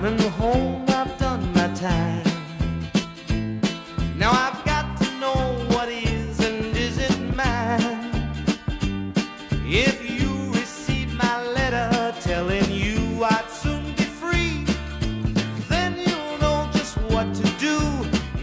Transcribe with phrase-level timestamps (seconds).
[0.00, 2.24] coming home, I've done my time.
[4.16, 9.12] Now I've got to know what is and isn't mine.
[9.66, 14.64] If you receive my letter telling you I'd soon be free,
[15.68, 17.76] then you'll know just what to do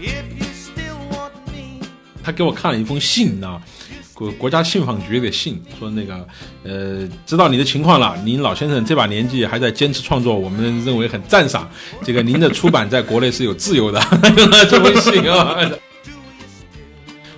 [0.00, 1.80] if you still want me.
[2.22, 3.60] 他给我看了一封信呢，
[4.19, 6.27] 国国家信访局的信，说那个
[6.65, 11.71] 呃，知道你的情况了，您老先生这把年纪还在坚持创作，我们认为很赞赏。
[12.03, 14.01] 这个您的出版在国内是有自由的，
[14.69, 15.57] 这封信啊。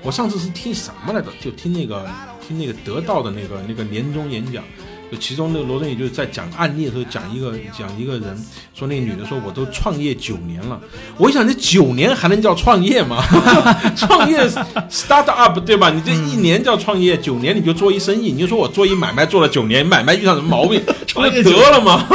[0.01, 1.27] 我上次是听什么来着？
[1.39, 2.09] 就听那个
[2.47, 4.63] 听那个得到的那个那个年终演讲，
[5.11, 10.79] 就其中那个罗振宇就是在讲案例的时候讲一个讲一个人，说那个女的说我都创业九年了，
[11.17, 13.21] 我一想这九年还能叫创业吗？
[13.97, 14.47] 创业
[14.89, 15.89] start up 对吧？
[15.89, 20.81] 你这一年叫创业，九年你就做一生意，你就说我做一买卖做了九年，买卖遇上什么毛病，
[21.13, 22.07] 不就得了吗？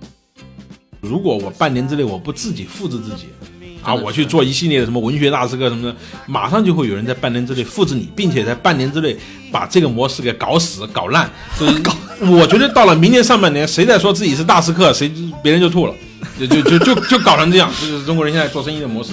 [1.00, 3.28] 如果我半年之内我不自己复制自己。
[3.88, 9.16] 啊，我去做一系列的什么文学大师课什么的，马上就会有人在半年之内复制你，并且在半年之内
[9.50, 11.30] 把这个模式给搞死、搞烂。
[11.58, 11.82] 就是
[12.30, 15.10] 我觉得到了明年上半年，谁再说自己是大师课，谁
[15.42, 15.94] 别人就吐了，
[16.38, 19.12] 就就就就就搞成这样，这就是中国人现在做生意的模式。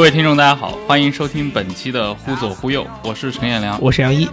[0.00, 3.78] 各位听众，大家好，欢迎收听本期的《忽左忽右》，我是陈彦良。
[3.82, 4.26] 我是杨一，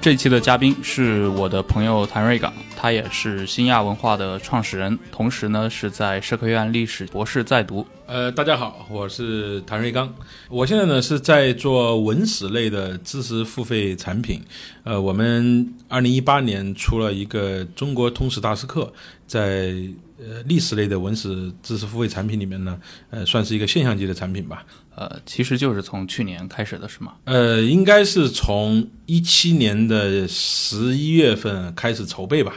[0.00, 7.86] 这期的嘉宾是我的朋友谭瑞港，他也是新亚文化的创始人，同时呢是在社科院历史博士在读。
[8.06, 10.10] 呃，大家好，我是谭瑞刚，
[10.48, 14.40] 我现在呢是在做文史类的知识付费产品。
[14.82, 18.90] 呃，我们二零一八年出了一个中国通史大师课，
[19.26, 19.74] 在
[20.18, 24.64] 呃历史类的文史知识付费产品里面呢，呃，算是一个现象级的产品吧。
[24.96, 27.12] 呃，其实就是从去年开始的，是吗？
[27.24, 32.54] 呃，应该是从一七年的十一月份开始筹备吧。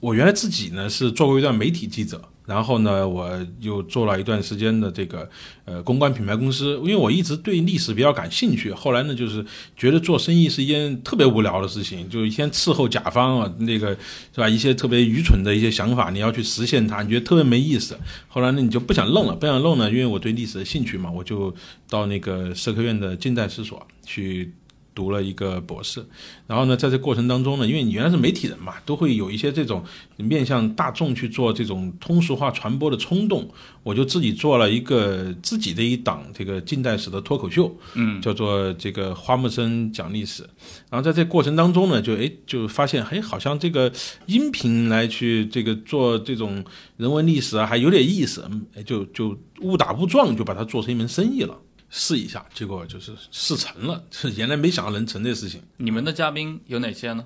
[0.00, 5.28] 我原来自己呢是做过一段媒体记者，然后呢我又做了一段时间的这个
[5.66, 8.72] 呃公关品牌公司，因为我一直对历史比较感兴趣。
[8.72, 9.44] 后来呢就是
[9.76, 13.90] 觉得做生意是一件特别无聊的事情，就一天伺候甲方啊，那个
[14.34, 14.48] 是吧？
[14.48, 17.98] 一些特别愚蠢的一些想法，你要去实现它，你觉得特别没意思。
[18.26, 21.54] 后来呢你就不想弄了，不想弄呢，因为我对历史的兴趣嘛，我就
[21.90, 24.54] 到那个社科院的近代史所去。
[24.98, 26.04] 读了一个博士，
[26.48, 29.84] 然后呢，在这过程当中呢，因为你原来是媒体人嘛，都会有一些这种
[30.16, 33.48] 面向大众去做这种通俗化传播的冲动，
[33.84, 40.42] 我就自己做了一个自己的一档这个近代史的脱口秀，嗯，叫做这个花木生讲历史。
[40.90, 43.92] 然后在这过程当中呢，就哎就发现，哎，好像这个
[44.26, 46.64] 音频来去这个做这种
[46.96, 48.44] 人文历史啊，还有点意思，
[48.84, 51.56] 就就误打误撞就把它做成一门生意了。
[51.90, 55.62] 试一下，结果就是试成了，是 原来没想到能成这事情。
[55.78, 57.24] 你们的嘉宾有哪些呢？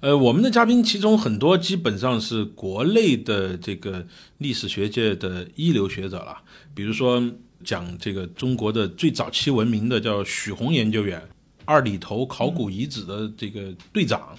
[0.00, 4.06] 呃，我们的嘉宾其中很多基本上是国内的这个
[4.38, 6.36] 历史学界的一流学者了，
[6.74, 7.22] 比如说
[7.64, 11.22] 讲这个中国的最早期文明的叫许宏研究员，
[11.64, 14.36] 二里头考古遗址的这个队长，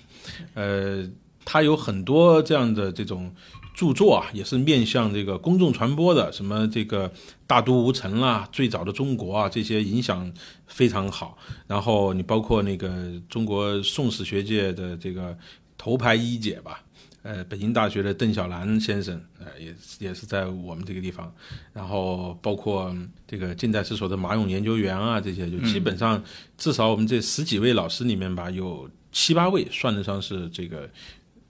[0.54, 1.10] 呃，
[1.44, 3.34] 他有很多这样的这种
[3.76, 7.12] 著作啊，也是面向这个公众传播的，什么这个
[7.46, 10.32] 大都无尘啦、最早的中国啊，这些影响
[10.66, 11.38] 非常好。
[11.68, 12.90] 然后你包括那个
[13.28, 15.38] 中国宋史学界的这个
[15.78, 16.82] 头牌一姐吧，
[17.22, 21.30] 呃，北京大学的邓小兰先生，呃，也也是在我们这个地方。
[21.74, 22.96] 然后包括
[23.28, 26.24] 这个近代史所的马勇研究员啊，这些就基本上
[26.58, 30.90] 至少我们这十几位老师里面吧，有七八位算得上是这个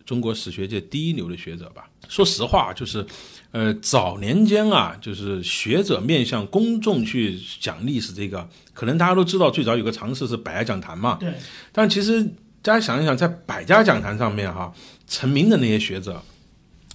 [0.06, 1.90] 中国史学界第一流的学者吧。
[2.08, 3.04] 说实话，就是，
[3.52, 11.18] 呃，早年间啊，就是学者面向公众去讲历史，这个可能大家都知道，最早有个尝试是百家讲坛嘛。
[11.20, 11.34] 对。
[11.72, 12.24] 但其实
[12.62, 14.72] 大家想一想，在百家讲坛上面哈、
[15.08, 16.22] 成名的那些学者，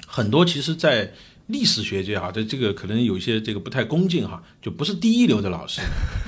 [0.06, 1.12] 很多其实在
[1.50, 5.80] 历史学界哈，这这个可能有一些这个不太恭敬哈，就不是第一流的老师。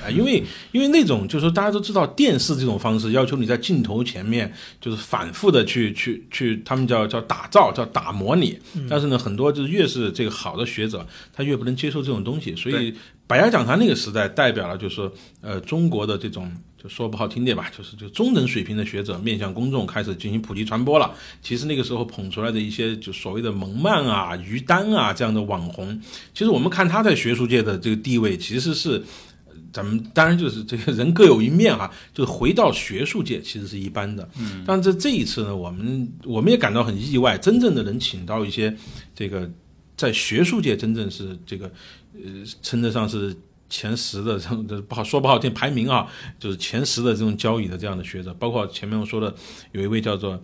[0.03, 8.59] 啊、 因为因为那种就是说大家都知道电视这种方式要求你在镜头前面就是反复的去去去，他们叫叫打造叫打磨你，
[8.89, 12.93] 但是呢，很多就是越是这个好的学者，他越不能接受这种东西，所以
[13.25, 15.11] 百家讲坛那个时代代表了就是说
[15.41, 16.51] 呃中国的这种。
[16.83, 21.15] 就说不好听点吧，就是就中等水平的学者面向公众开始进行普及传播了。
[21.41, 25.97] 其实那个时候捧出来的一些就所谓的蒙曼啊、于丹啊这样的网红，
[26.33, 29.01] 其实我们看他在学术界的这个地位，其实是
[29.45, 34.29] 呃咱们当然就是这个人各有一面哈，就是回到学术界其实是一般的。
[34.37, 38.75] 嗯，但这这一次呢，我们我们也感到很意外，真正的能请到一些
[39.15, 39.49] 这个
[39.95, 41.71] 在学术界真正是这个
[42.15, 43.33] 呃称得上是
[43.73, 46.05] 前十的这种不好说不好听排名啊，
[46.39, 49.33] 就是前十的这种交易的这样的学者，包括前面我说的
[49.71, 50.39] 有一位叫做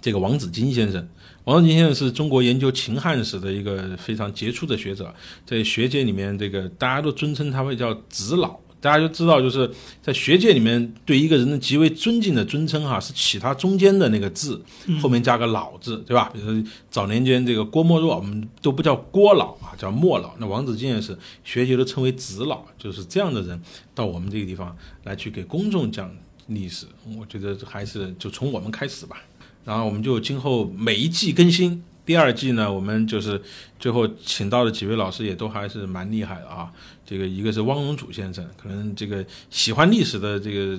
[0.00, 1.06] 这个王子金先生。
[1.44, 5.14] 王子金先生是中国研究秦汉史的一个非常杰出的学者，
[5.44, 8.58] 在学界里面，这个大家都尊称他为叫子老。
[8.86, 9.68] 大家就知道，就是
[10.00, 14.62] 在学界里面对一个人的极为尊敬的尊称哈，是起他中间的那个字，
[15.02, 16.30] 后面加个老字，对吧？
[16.32, 20.36] 比如说早年间这个郭沫若，我们都不叫郭老啊，叫莫老。
[20.38, 23.60] 那王子敬也是学界都称为子老，就是这样的人
[23.92, 26.08] 到我们这个地方来去给公众讲
[26.46, 26.86] 历史，
[27.18, 29.16] 我觉得还是就从我们开始吧。
[29.64, 33.42] 然后我们就今后每一季更新，第二季呢，我们就是
[33.80, 36.70] 最后请到的几位老师也都还是蛮厉害的啊。
[37.06, 40.78] 这个一个是汪荣祖先生，可能这个喜欢历史的这个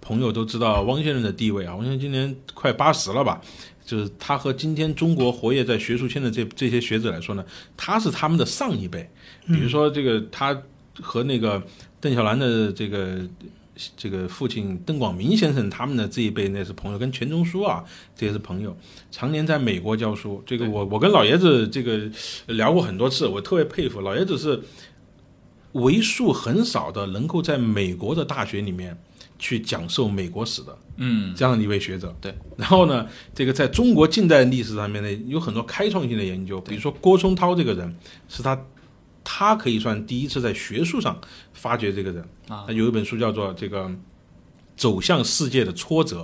[0.00, 1.76] 朋友都知道汪先生的地位啊。
[1.76, 3.40] 汪先生今年快八十了吧？
[3.84, 7.44] 就是他和今天中国活跃在学术圈的这这些学者来说呢，
[7.76, 9.08] 他是他们的上一辈。
[9.46, 10.60] 比如说这个他
[11.00, 11.62] 和那个
[12.00, 13.20] 邓小兰的这个。
[13.94, 17.84] 这个父亲邓广明先生他们的这一辈那是朋友，跟钱钟书啊
[18.16, 18.74] 这些是朋友，
[19.10, 20.42] 常年在美国教书。
[20.46, 22.10] 这个我我跟老爷子这个
[22.46, 24.58] 聊过很多次，我特别佩服老爷子是
[25.82, 28.96] 为数很少的能够在美国的大学里面
[29.38, 32.14] 去讲授美国史的，嗯，这样的一位学者。
[32.20, 37.96] 对，然后呢，这个在中国近代历史上面呢有很多开创性的研究，比如说郭松涛这个人
[38.28, 38.60] 是他。
[39.28, 41.20] 他可以算第一次在学术上
[41.52, 43.90] 发掘这个人啊，他有一本书叫做《这个
[44.76, 46.22] 走向世界的挫折》。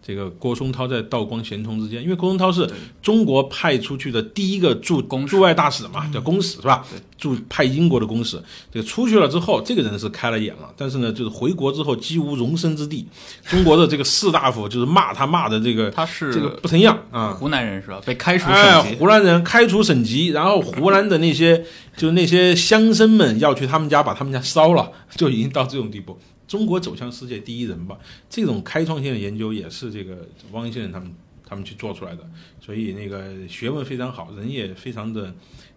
[0.00, 2.68] 这个郭松涛在道光、咸通之间，因为郭松涛是
[3.02, 6.82] 中国派出去的第一个驻驻外大使嘛，叫公使是吧？
[7.18, 8.40] 驻派英国的公使。
[8.72, 13.06] 这个出去了之后，这个人是开了眼了，但是呢，就是回国之后几无容身之地。
[13.44, 18.00] 中国的这个士大夫就是骂他骂的这个，他是这个不成样啊，湖南人是吧？
[18.06, 18.96] 被开除哎，省级。
[18.96, 21.58] 湖南人开除省级，然后湖南的那些
[21.96, 26.18] 就是那些乡绅们要去他们家把他们家烧了，就已经到这种地步。
[26.48, 27.96] 中国走向世界第一人吧，
[28.28, 31.14] 这种开创性的研究也是这个汪先生他们
[31.46, 32.28] 他们去做出来的，
[32.60, 35.34] 所以那个学问非常好，人也非常的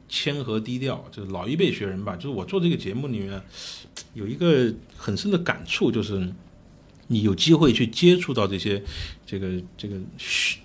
[0.07, 2.15] 谦和低调，就是老一辈学人吧。
[2.15, 3.41] 就是我做这个节目里面
[4.13, 6.33] 有一个很深的感触，就是
[7.07, 8.81] 你有机会去接触到这些
[9.25, 9.97] 这个这个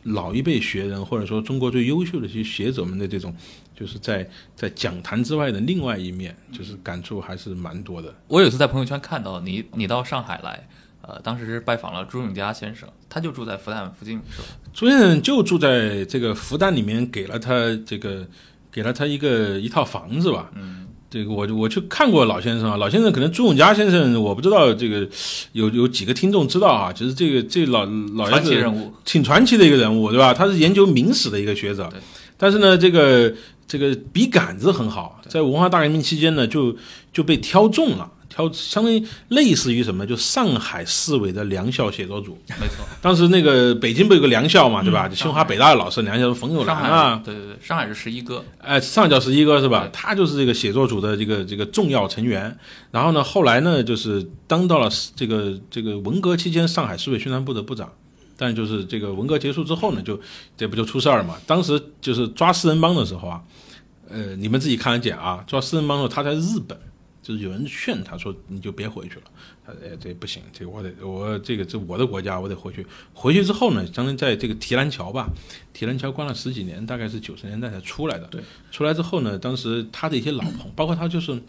[0.05, 3.35] 老一辈学人，或者说中国最优秀的这些学者们的这种。
[3.79, 8.15] 就是在在讲坛之外的另外一面，就是感触还是蛮多的。
[8.27, 10.67] 我有一次在朋友圈看到你，你到上海来，
[11.03, 14.49] 呃，当时是拜访了朱永嘉先生，他就住在复旦附近，是吧？
[14.73, 17.53] 朱先生就住在这个复旦里面，给了他
[17.85, 18.27] 这个
[18.73, 20.51] 给了他一个一套房子吧。
[20.55, 25.07] 嗯，这个我我去看过老先生啊，老先生可能朱永嘉先生我不知道这个
[25.53, 27.85] 有有几个听众知道啊，就是这个这老
[28.15, 30.33] 老爷子传奇人物，挺传奇的一个人物，对吧？
[30.33, 31.93] 他是研究明史的一个学者，
[32.39, 33.35] 但是呢，这个。
[33.69, 36.77] 这个笔杆子很好，在文化大革命期间呢，就
[37.13, 42.39] 就被挑中了，挑相当于类似于什么，就上海市委的良校写作组。
[42.61, 45.09] 没错，当时那个北京不有个良校嘛，对吧？
[45.09, 49.89] 就清华北大的老师良校冯友兰啊，对对对，上海是十一哥，哎，上叫十一哥是吧？
[49.93, 52.57] 他就是这个写作组的这个这个重要成员。
[52.93, 57.91] 然后呢，后来呢，就是当到了这个这个文革期间上海市委宣传部的部长。
[58.37, 60.21] 但就是这个文革结束之后呢，就
[60.57, 61.37] 这不就出事儿了嘛？
[61.47, 63.43] 当时就是抓四人帮的时候啊，
[64.09, 65.43] 呃，你们自己看得见啊。
[65.47, 66.79] 抓四人帮的时候，他在日本，
[67.23, 69.23] 就是有人劝他说：“你就别回去了。”
[69.67, 72.87] 他哎，这不行，这我得我这个这我的国家，我得回去。
[73.15, 75.29] 回去之后呢，相当于在这个提篮桥吧，
[75.73, 78.27] 提篮桥关了十几年，大概是九十年代才出来的。
[78.27, 81.43] 对，出来之后呢，当时他的一些老朋，包括他就是。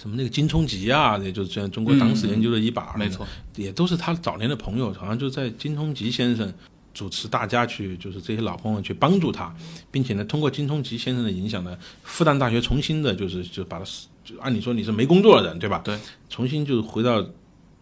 [0.00, 3.26] 什么那个金冲吉啊，也就是中国党史研究的一把，没错，
[3.56, 6.50] 也都是他早年的朋友，好像就在金冲吉先生
[6.94, 9.54] 主持大家去，就是这些老朋友去帮助他，
[9.90, 13.84] 并且呢，通过金冲吉先生的影响呢，复旦大学重新的，就是就把他，
[14.24, 15.82] 就按理说你是没工作的人，对吧？
[15.84, 15.98] 对，
[16.30, 17.22] 重新就回到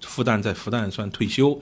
[0.01, 1.61] 复旦，在复旦算退休，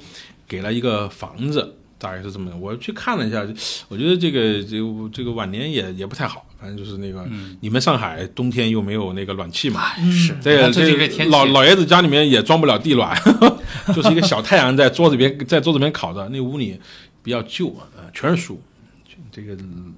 [0.48, 1.74] 给了一个房子。
[1.98, 3.40] 大概是这么的，我去看了一下，
[3.88, 7.24] 我觉得这个这个这个晚年也也不太好，反正就是那个，
[7.60, 10.36] 你们上海冬天又没有那个暖气嘛，是。
[10.42, 13.16] 这个这个老老爷子家里面也装不了地暖，
[13.94, 16.80] 就是一个小太阳在桌子边在桌子边烤着，那屋里
[17.22, 18.60] 比较旧啊，全是书。
[19.30, 19.56] 这个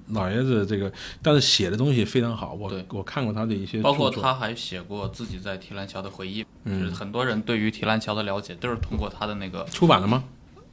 [0.09, 0.91] 老爷子这个，
[1.23, 10.23] 但是写的东西非常好，我我看过他的一些，包括他还写过自己在提篮桥的回忆，就是很多人对于提篮桥的了解都是通过他的那个出版了吗？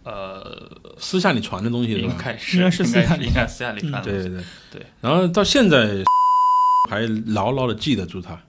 [0.06, 4.02] 呃，私下里传的东西应该是应该是私下里应该私下里传的。
[4.02, 4.86] 对对对。
[5.00, 6.04] 然后到现在
[6.88, 8.40] 还牢牢的记得住他，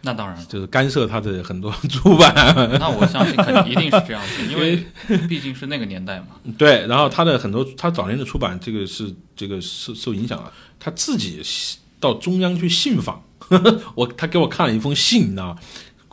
[0.00, 2.34] 那当然，就是干涉他的很多出版。
[2.80, 4.82] 那我相信肯定一定是这样子， 因为
[5.28, 6.28] 毕竟是那个年代嘛。
[6.56, 11.42] 对，然后他的很多他早年的出版，这个是这个受受影响了，他自己
[12.00, 13.22] 到中央去信访，
[13.94, 15.58] 我他给我看了一封信，你知道吗？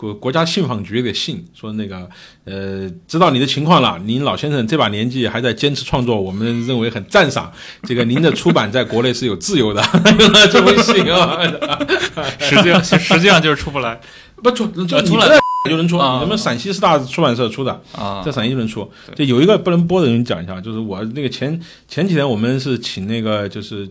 [0.01, 2.09] 国国家信访局给信说那个
[2.43, 7.53] 呃，知道你的情况了，您老先生这把年纪还在坚持创作，我们认为很赞赏。
[7.83, 9.83] 这个您的出版在国内是有自由的，
[10.51, 11.39] 这封信啊，
[12.39, 14.01] 实际上实际上就是出不来。
[14.41, 15.27] 不出就呃出来
[15.69, 16.21] 就能出，啊。
[16.23, 18.23] 你们陕西师大出版社出的，啊。
[18.25, 18.89] 在陕西就能出。
[19.15, 23.87] 就有一个不能播的人讲一下，就是我那个前前几天我们是请那个就是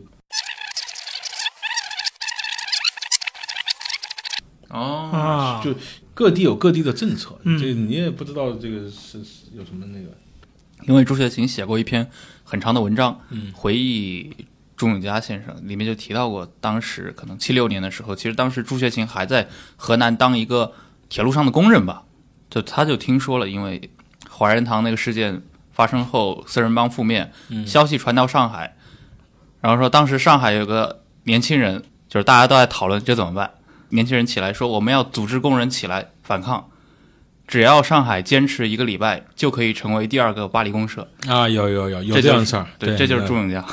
[4.71, 5.75] 哦，啊，就
[6.15, 7.59] 各地有各地的政策，嗯。
[7.59, 10.09] 这你也不知道这个是是有什么那个。
[10.89, 12.09] 因为朱学勤写过一篇
[12.43, 13.53] 很长的文章，嗯。
[13.53, 14.35] 回忆
[14.77, 19.47] 朱永嘉先生，里面就提到过，当时可能七六年的时候，其实当时朱学勤还在
[19.77, 20.73] 河南当一个
[21.09, 22.05] 铁路上的工人吧，
[22.49, 23.91] 就他就听说了，因为
[24.31, 27.67] 华仁堂那个事件发生后，四人帮覆灭，嗯。
[27.67, 28.75] 消息传到上海，
[29.61, 33.51] 然后说当时上海有个年轻人，就是大家都在讨论这怎么办，
[33.91, 36.67] 年轻人起来说我们要组织工人起来反抗。
[37.47, 41.09] 只要上海坚持一个礼拜，就可以成为第二个巴黎公社。
[41.27, 43.67] 啊，有有有有这样的事儿，对，这就是朱嗯永嘉。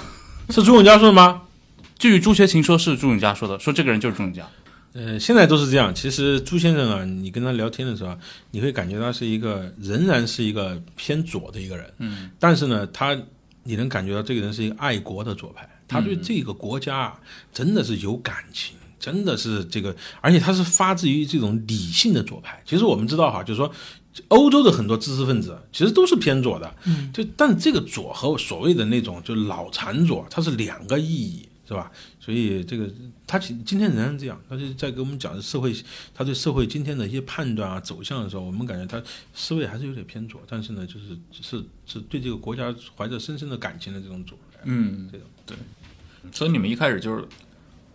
[0.50, 1.44] 是朱永嘉说的吗？
[2.00, 4.42] 据朱学勤说，是朱永嘉说的，说这个人就是朱永嘉。
[4.94, 5.94] 呃，现在都是这样。
[5.94, 8.18] 其实朱先生啊，你跟他聊天的时候，
[8.50, 13.16] 你会感觉他是一个仍然是一个偏左的一个人，嗯，但是呢，他
[13.62, 17.20] 你能感觉到这个人是一个爱国的左派，他对这个国家啊
[17.54, 18.76] 真的是有感情。
[19.00, 22.62] 真的是这个，而且他是发自于这种理性的左派。
[22.66, 23.72] 其实我们知道哈，就是说，
[24.30, 31.92] 欧洲的很多知识分子其实都是偏左的，嗯，就但这个左和所谓的那种就老残左，它是两个意义，是吧？
[32.20, 32.90] 所以这个
[33.26, 35.74] 他今今天仍然这样，他就在给我们讲社会，
[36.14, 39.02] 他对社会今天的一些判断啊走向的时候，我们感觉他
[39.34, 44.38] 思维还是有点偏左，但是呢，就是是是对这个国家怀着深深的感情的这种左。
[44.64, 45.58] 嗯，这种对。
[46.34, 47.24] 所以你们一开始就是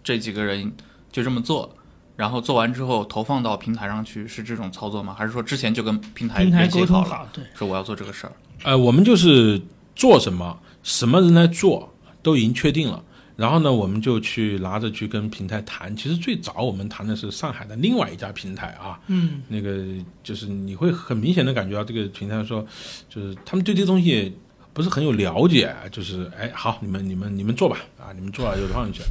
[0.03, 0.73] 这几个人
[1.13, 1.73] 就这么做，
[2.17, 5.15] 然后做完之后投放到平台上去，是这种操作吗？
[5.17, 8.33] 还是说之前就跟平台平台联系好了，沟通好，对，说我要做这个事儿？
[8.65, 9.61] 呃，我们就是
[9.95, 11.93] 做什么，什么人来做，
[12.23, 13.05] 都已经确定了。
[13.35, 15.97] 然后呢，我们就去拿着去跟平台谈。
[15.97, 19.85] 其实最早我们谈的是上海的另外一家平台啊，嗯，那个
[20.23, 22.65] 就是你会很明显的感觉到这个平台说，
[23.09, 24.37] 就是他们对这东西
[24.75, 29.03] 不是很有了解，就是哎好，你们你们你们做吧，啊你们做了就放进去。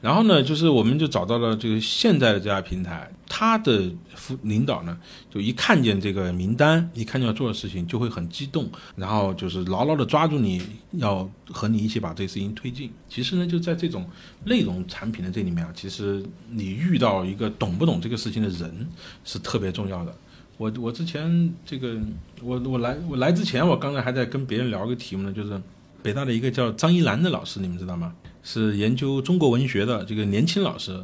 [0.00, 4.98] 然后呢，就是我们就找到了这个现在的这家平台，他的副领导呢，
[5.30, 10.62] 就一看见这个名单，一看见要做的事情，就会很激动，然后就是牢牢的抓住你，
[10.92, 12.90] 要和你一起把这个事情推进。
[13.08, 14.08] 其实呢，就在这种
[14.44, 18.88] 内容产品的这里面啊，其实你遇到一个懂不懂这个事情的人
[19.24, 20.14] 是特别重要的。
[20.60, 21.96] 我我之前这个
[22.42, 25.58] 我我来我来之前，我刚才还在跟别人聊个题目呢，就是
[26.02, 28.12] 北大的一个叫张一兰的老师，你们知道吗？
[28.42, 31.02] 是研究中国文学的这个年轻老师，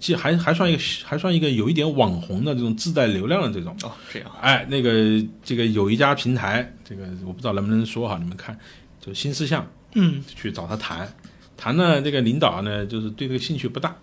[0.00, 3.72] 既还还算一个还算一个有一点网红的这种自带流量的这种。
[3.84, 8.58] 哦，这样，哎，那个这个有一家平台，这个我不知道能不能说哈，你们看，
[9.00, 9.64] 就新思象
[9.94, 11.08] 嗯，去找他谈，
[11.56, 13.96] 谈呢这个领导呢就是对这个兴趣不大，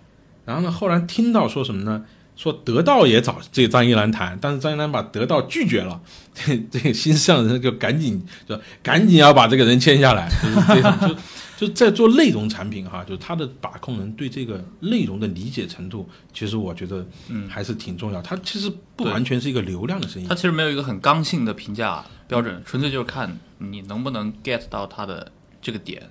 [0.46, 2.06] 然后呢后来听到说什么呢？
[2.36, 6.00] 说得到也找这个张一兰谈，但是张一兰把得到拒绝了，
[6.34, 11.16] 这这个新上的人就赶紧就赶紧要把这个人签下来，就是这种就。
[11.56, 18.22] 就在做内容产品哈，就是他的把控人对这个内容的理解程度，其实我觉得嗯还是挺重要。
[18.22, 26.04] 他其实不完全是一个流量的生意他，其实没有一个很刚性的评价标准，纯粹就是看你能不能 get 到他的这个点。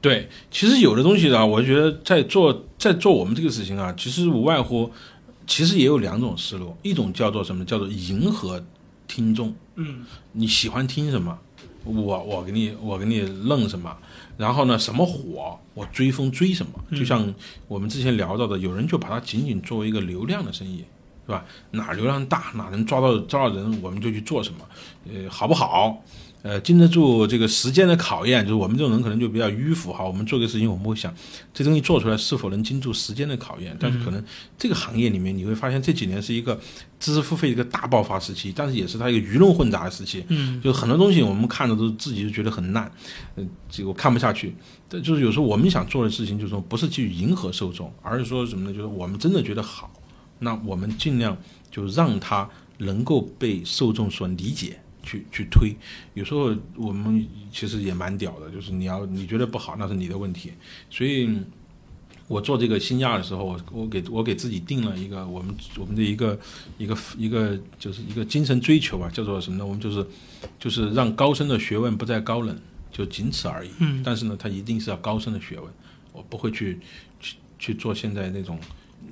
[0.00, 4.90] 对，其实有的东西啊，我觉得在做在做我们这个事情啊，其实无外乎，
[5.50, 8.64] 其实也有两种思路，一种叫做什么，叫做迎合
[9.08, 11.36] 听众，嗯，你喜欢听什么，
[11.82, 11.92] 我
[12.22, 13.94] 我给你我给你弄什么，
[14.36, 17.34] 然后呢，什么火我追风追什么，就像
[17.66, 20.84] 我们之前聊到的，有人就把它仅仅作为一个流量的生意，
[21.26, 21.44] 是吧？
[21.72, 24.60] 哪流量大，哪能抓到抓到人，我们就去做什么，
[25.12, 26.00] 呃，好不好？
[26.42, 30.02] 呃，经得住这个时间的考验，就是我们这种人可能就比较迂腐哈。
[30.02, 31.14] 我们做个事情，我们会想
[31.52, 33.76] 这东西做出来是否能经住时间的考验。
[33.78, 34.24] 但是可能
[34.56, 36.58] 这个行业里面，你会发现这几年是一个
[36.98, 40.24] 知识付费一个大爆发时期，但是也是它一个鱼龙混杂的时期。
[40.28, 42.90] 嗯，就很多东西我们看的都自己就觉得很烂，
[43.36, 44.54] 嗯、这个我看不下去。
[44.88, 48.74] 但就是有时候我们想做的事情，就是说不是去迎合受众，而是说什么呢？
[48.74, 49.92] 就是我们真的觉得好，
[50.38, 51.36] 那我们尽量
[51.70, 54.80] 就让它能够被受众所理解。
[55.02, 55.74] 去去推，
[56.14, 60.52] 有时候我们其实也蛮屌的，就是你要你觉得不好，那是你的问题。
[60.90, 61.28] 所以
[62.28, 66.38] 我做这个新亚的时候，我我给我给自己定了一个我们我们的一个
[66.78, 69.66] 一个一个就是一个精神追求吧，叫做什么呢？
[69.66, 70.06] 我们就是
[70.58, 72.56] 就是让高深的学问不再高冷，
[72.92, 73.70] 就仅此而已。
[73.78, 75.68] 嗯但是呢，它一定是要高深的学问，
[76.12, 76.78] 我不会去
[77.18, 78.58] 去去做现在那种。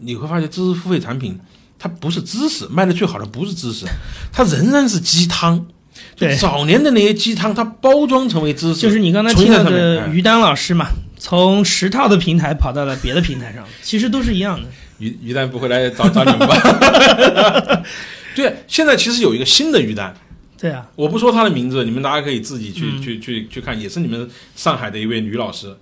[0.01, 1.37] 你会发现，知识付费产品
[1.77, 3.85] 它不是知识，卖的最好的不是知识，
[4.33, 5.67] 它仍然是鸡汤。
[6.15, 10.89] 就对早年的那些鸡汤，它包装成为知识，就是你刚才提到的于丹老师嘛，
[11.19, 14.67] 从十套的平台跑到了别的平台上， 其实都是一样的。
[14.99, 17.83] 于于丹不会来找找你们吧？
[18.35, 20.13] 对，现在其实有一个新的于丹，
[20.61, 25.73] 对啊，我不说他的名字，你们大家可以自己去、嗯去去去看，也是你们上海的一位女老师，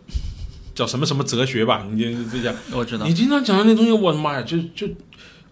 [0.75, 1.87] 叫什么什么哲学吧？
[1.91, 4.87] 你就这样，我知道你，经常讲的那东西，我的妈呀，就就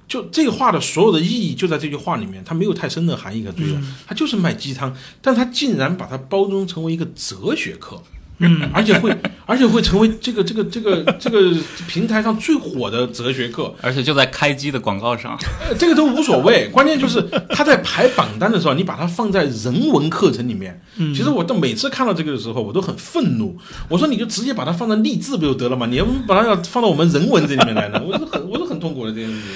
[0.06, 3.74] 就这个话的所有的意义就在这句话里面，它没有太深的含义可追求，
[4.06, 8.02] 它就是卖鸡汤，但它竟然把它包装成为一个哲学课。
[8.38, 11.56] 嗯，而且会， 而且会成为这个这个这个这个
[11.86, 20.82] 平台上最火的哲学课，而且就在开机的广告上，呃这个都无所谓， 关键就是他在排榜单的时候，你把它放在人文课程里面。
[20.96, 23.56] 嗯其实我都每次看到这个的时候，我都很愤怒。
[23.88, 25.86] 我说你就直接把它放在励志不就得了吗？
[25.86, 28.02] 你要不把它要放到我们人文这里面来呢？
[28.04, 29.53] 我是很我是很痛苦的这件事情。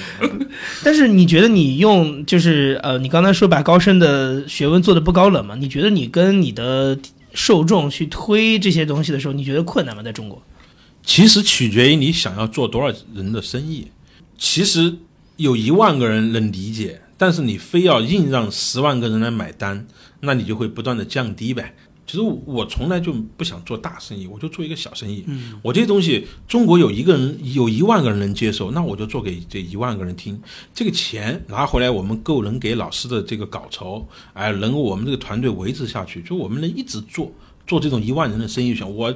[0.83, 5.55] 但是你觉得你用就是呃，你刚才说把高深的学问做的不高冷嘛？
[5.55, 6.97] 你觉得你跟你的
[7.33, 10.01] 受众去推这些东西的时候，你觉得困难吗？
[10.01, 10.41] 在中国？
[11.03, 13.87] 其实取决于你想要做多少人的生意。
[14.37, 14.95] 其实
[15.37, 19.85] 有一万个人能理解，但是你非要硬让十万个人来买单，
[20.21, 21.75] 那你就会不断的降低呗。
[22.09, 25.23] 其实我从来就不想做大生意，我就做一个小生意。
[25.27, 30.41] 嗯，我这些东西，中国有一个人有一万个人能接受，那我就做给这一万个人听。
[30.73, 37.31] 这个钱拿回来，我们够能给老师的这个稿酬，哎，能够我们这个团队维持下去，就我们能一直做
[37.67, 38.75] 做这种一万人的生意。
[38.81, 39.13] 我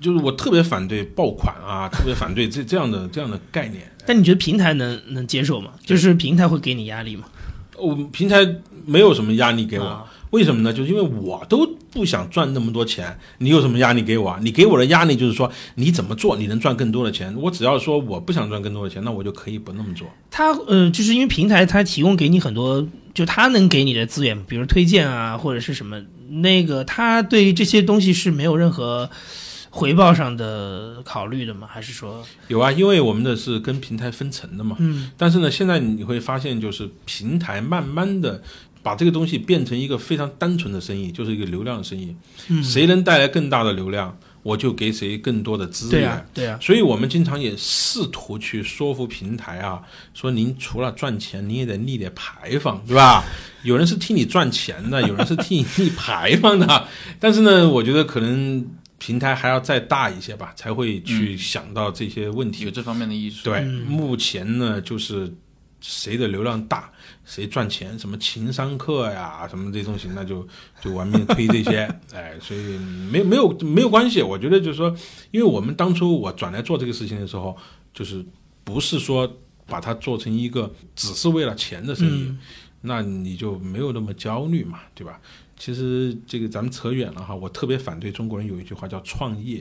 [0.00, 3.88] 就是我特别反对爆款啊，特别反对这这样的这样的概念。
[4.04, 5.70] 但你觉得平台能能接受吗？
[5.84, 7.26] 就是平台会给你压力吗？
[7.78, 8.44] 我们平台
[8.84, 10.72] 没有什么压力给我，啊为什么呢？
[10.72, 11.64] 就是因为我都
[11.94, 14.38] 不想赚那么多钱，你有什么压力给我啊？
[14.42, 17.32] 你给我的压力就是说你怎么做你能赚更多的钱。
[17.40, 20.08] 我只要说我不想赚更多的钱，那我就可以不那么做。
[20.30, 26.02] 他呃，就是因为平台它提供给你很多，就他能给你的资源，比如推荐啊，或者是什么，
[26.42, 29.08] 那个他对于这些东西是没有任何
[29.70, 31.68] 回报上的考虑的吗？
[31.70, 34.76] 还是说，有啊，因为我们的是跟平台分层的嘛。
[34.80, 38.42] 嗯但是呢，现在你会发现，就是平台慢慢的
[38.84, 42.14] 把这个东西变成一个非常单纯的生意，就是一个流量的生意。
[42.48, 45.90] 嗯，谁能带来更大的流量，我就给谁更多的资源。
[45.90, 53.24] 对啊对啊，所以我们经常也试图去说服平台啊，说您除了赚钱，您也得立点牌坊，对吧？
[53.62, 56.86] 有人是替你赚钱的，有人是替你立牌坊的。
[57.18, 58.66] 但是呢，我觉得可能
[58.98, 62.64] 平台还要再大一些吧，才会去想到这些问题。
[62.64, 63.42] 有这方面的意识。
[63.44, 65.32] 对，嗯目前呢，就是
[65.86, 66.90] 谁的流量大，
[67.26, 70.48] 谁赚钱，什么情商课呀，什么这东西，那就
[70.80, 71.80] 就玩命推这些，
[72.14, 72.78] 哎，所以
[73.12, 74.22] 没没有没有关系。
[74.22, 74.88] 我觉得就是说，
[75.30, 77.54] 因为我们当初我转来做这个事情的时候，
[77.92, 78.24] 就是
[78.64, 79.30] 不是说
[79.66, 82.38] 把它做成一个只是为了钱的生意，嗯
[82.86, 85.20] 那你就没有那么焦虑嘛，对吧？
[85.58, 89.58] 其实这个咱们扯远了哈，我特别反对中国人有一句话叫创业，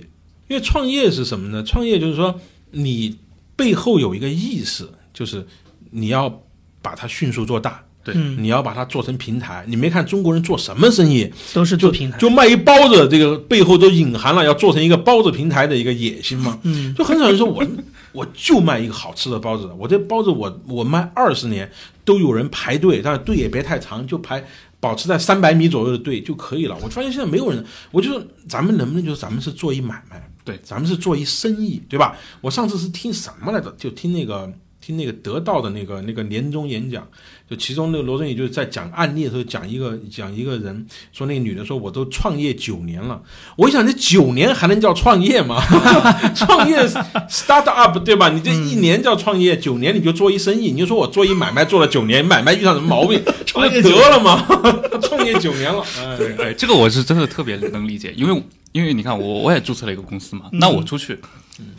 [0.48, 1.62] 因为创业是什么呢？
[1.64, 2.40] 创业就是说
[2.72, 3.18] 你
[3.56, 5.46] 背后有一个意识，就是
[5.94, 6.42] 你要
[6.82, 9.64] 把它迅速做大，对嗯，你要把它做成平台。
[9.68, 16.60] 你没看中国人做什么生意，都是做平台，就卖一包子，这个背后都隐含了要做成一个包子平台的一个野心嘛？
[16.64, 17.66] 嗯就很少人说我
[18.12, 21.72] 我就卖一个好吃的包子，我这包子我我卖二十年
[22.04, 24.44] 都有人排队，但是队也别太长，就排
[24.80, 26.78] 保持在三百米左右的队就可以了。
[26.84, 32.16] 我发现现在没有人，我就说咱们能不能就是咱们是做一买卖，对，咱们是做一生意，对吧？
[32.42, 33.74] 我上次是听什么来着？
[33.78, 34.52] 就听那个
[34.86, 37.08] 听那个得到的那个那个年终演讲，
[37.50, 43.22] 就其中那个罗振宇就是在讲案例的时候讲一个讲一个人说那个女的说我都创业九年了，
[43.56, 45.62] 我一想这九年还能叫创业吗？
[46.36, 46.86] 创业
[47.30, 48.28] start up 对吧？
[48.28, 54.46] 你这一年叫创业，九年你就做一生意，你就说我做一买卖做了九年，买卖遇上什么毛病， 创业得了吗？
[55.02, 58.44] 创业九年了，哎，对，哎，这个我是真的特别能理解，因为
[58.74, 61.18] 因为你看我我也注册了一个公司嘛，那我出去，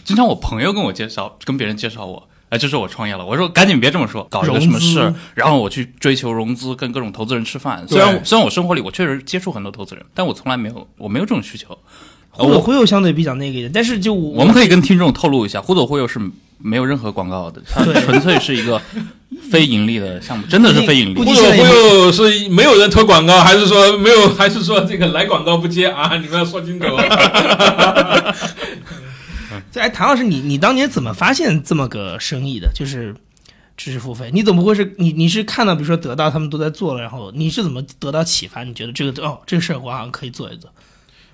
[0.05, 2.27] 经常我朋友跟我介绍，跟别人介绍我。
[2.55, 3.27] 哎，这是我创业了。
[3.27, 7.85] 我说赶紧别这么说，搞一个什么事，然后我去追求融资，跟各种投资人吃饭。
[7.89, 11.77] 虽然虽然我生活里我确实接触很多投资人，但我从来没有我没有这种需求。
[12.31, 16.21] 忽悠忽悠相对比较那个一点，但是就我我们可以跟听众透露一下，忽左忽右是
[16.59, 18.81] 没有任何广告的，它纯粹是一个
[19.51, 21.25] 非盈利的项目，真的是非盈利估。
[21.25, 24.29] 忽计现在悠忽悠是没有人投广告，还是说没有？
[24.35, 26.17] 还是说这个来广告不接啊？
[26.17, 26.87] 你们要说清楚。
[29.81, 32.71] 哎，谭老师，你你当年怎么发现这么个生意的？
[32.75, 33.15] 就是
[33.77, 38.63] 知识付费，你总不会是你你是看到比如说得到他们都在做了，然后你是怎么得到启发？
[38.65, 40.71] 你觉得这个哦，这个事儿我好像可以做一做。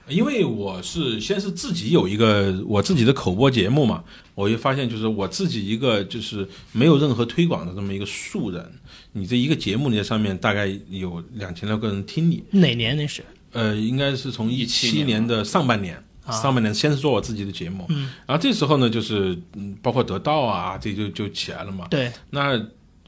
[0.08, 4.02] 因为我是先是自己有一个我自己的口播节目嘛，
[4.34, 8.68] 我就发现就是我自己一个就是没有任何推广的这么一个素人，
[9.12, 13.22] 你这一个节目你在上面大概有两千多个人听你，哪年那是？
[13.52, 21.86] 呃，应该是从一七年年的上半年，啊上半年先是做我自己的节目，嗯，然后这时候呢，就是嗯，包括得到啊，这就就起来了嘛。
[21.88, 22.60] 对，那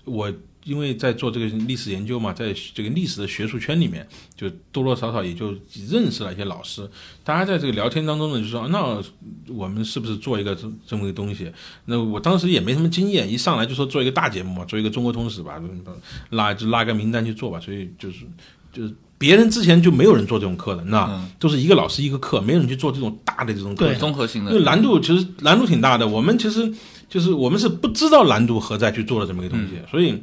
[0.05, 0.33] 我
[0.65, 5.53] 因为在做这个历史研究嘛，在这个历史的学术圈里面，就多多少少也就
[5.91, 6.89] 认识了一些老师。
[7.25, 9.03] 大家在这个聊天当中呢，就说那
[9.49, 11.51] 我们是不是做一个这这么一个东西？
[11.87, 15.61] 那我当时也没什么经验，一上来就说做一个大节目嘛，做一个中国通史吧，
[16.31, 17.59] 拉就拉个名单去做吧。
[17.59, 18.19] 所以就是
[18.73, 23.95] 就是别人之前就没有人做这种课的，那、嗯都是一个老师一个课，没有人去做这种大的这种课对。
[23.95, 26.75] 综合性的因为难度其实难度挺大的，我们其实
[27.09, 30.21] 就是我们是不知道难度何在去做了这么一个东西，所以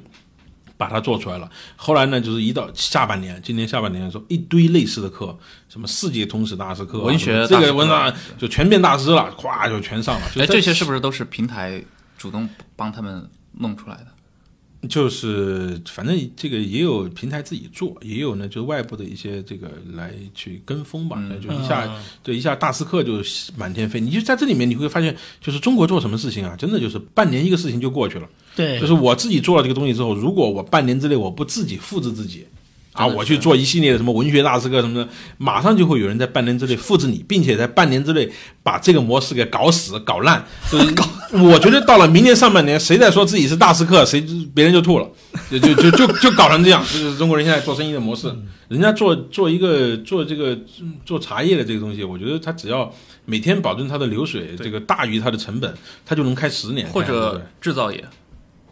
[0.76, 1.50] 把它做出来了。
[1.78, 5.38] 后来呢，就是一到下半年，今年下半年的时候，一堆类似的课，
[5.70, 10.28] 什么世界通史大师课啊、文学这个文章就全变大师了，咵就全上了。
[10.36, 11.82] 就哎，这些是不是都是平台
[12.18, 14.08] 主动帮他们弄出来的？
[14.88, 23.22] 就是反正这个也有平台自己做，也有呢就外部的一些这个来去跟风吧，嗯就一下、嗯对一下大斯客就
[23.58, 24.00] 满天飞。
[24.00, 28.30] 你就在这里面你会发现，就是中国做什么事情啊，真的就是半年一个事情就过去了。
[28.56, 32.46] 对，就是我自己做了这个东西之后，如果我半年之内我不自己复制自己。
[33.00, 38.30] 啊，我去做一系列的什么文学大师课什么的，马上就会有人在半年之内复制你，并且在半年之内
[38.62, 40.46] 把这个模式给搞死、搞烂。
[40.70, 40.94] 就是
[41.42, 44.22] 我觉得到了明年上半年，谁再说自己是大师课，谁
[44.54, 45.08] 别人就吐了，
[45.50, 46.84] 就就就就就搞成这样。
[46.92, 48.30] 这就是中国人现在做生意的模式。
[48.68, 50.50] 人家做做一个做这个
[50.82, 52.94] 嗯做茶叶的这个东西，我觉得他只要
[53.26, 55.74] 每天保证他的流水这个大于他的成本，
[56.06, 58.04] 他就能开十年，或者制造业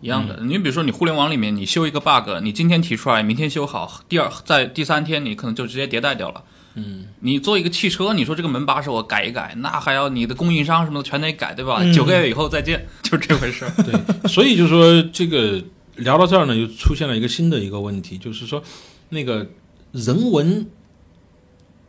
[0.01, 0.37] 一样的。
[0.39, 6.43] 嗯你比如说，你互联网里面你修一个 bug，你今天提出来，明天修好，第二在第三天你可能就直接迭代掉了。
[6.75, 11.79] 嗯，你做一个汽车，你说这个门把手我改一改，那还要你的供应商什么的全得改，对吧？
[11.81, 13.71] 嗯九个月以后再见， 就这回事儿。
[13.83, 15.59] 对，所以就说这个
[15.95, 18.61] 聊到这儿呢，又出现了一个新的一个问题，就是说
[19.09, 19.47] 那个
[19.91, 20.67] 人文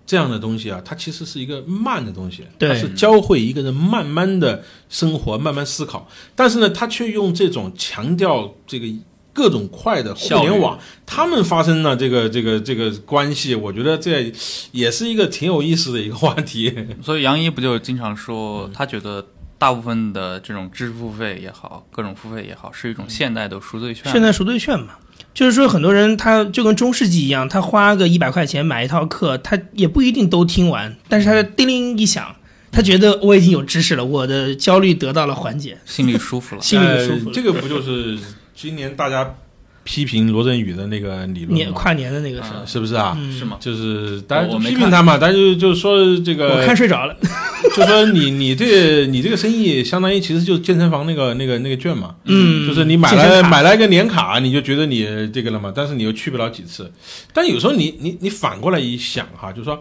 [0.08, 8.86] 这样的东西啊，它其实是一个慢的东西，对它是教会一个人慢慢的生活、慢慢思考，但是呢，他却用这种强调这个。
[9.34, 14.32] 各种快的互联网，他们发生了这个这个这个关系，我觉得这
[14.72, 16.74] 也是一个挺有意思的一个话题。
[17.00, 19.24] 所以杨一不就经常说，嗯他觉得
[19.56, 24.10] 大部分的这种知识付费也好，各种付费也好，是一种现代的赎罪券。
[24.10, 24.96] 现代赎罪券嘛，
[25.38, 32.34] 就是说很多人他就跟中世纪一样，他花个一百块钱买一套课，他也不一定都听完，但是他叮铃一响，
[32.72, 36.60] 他觉得我已经有知识了，我的焦虑得到了缓解，心里舒服了。
[36.60, 37.30] 心里舒服了。
[37.30, 37.32] 呃。
[37.32, 38.18] 这个不就是
[38.52, 39.36] 今年大家
[39.88, 41.54] 批评罗振宇的那个理论吗？
[41.54, 43.16] 年跨年的那个时候，是不是啊？
[43.18, 43.56] 嗯是吗？
[43.58, 47.16] 就是大我批评他嘛，但是就是说这个，我看睡着了。
[47.74, 56.92] 就说你 你这你这个生意相当于其实就是健身房那个那个那个券嘛，嗯，就是你买了买了一个年卡，你就觉得你这个了嘛，但是你又去不了几次。
[57.32, 59.80] 但有时候你你你反过来一想哈，就是说。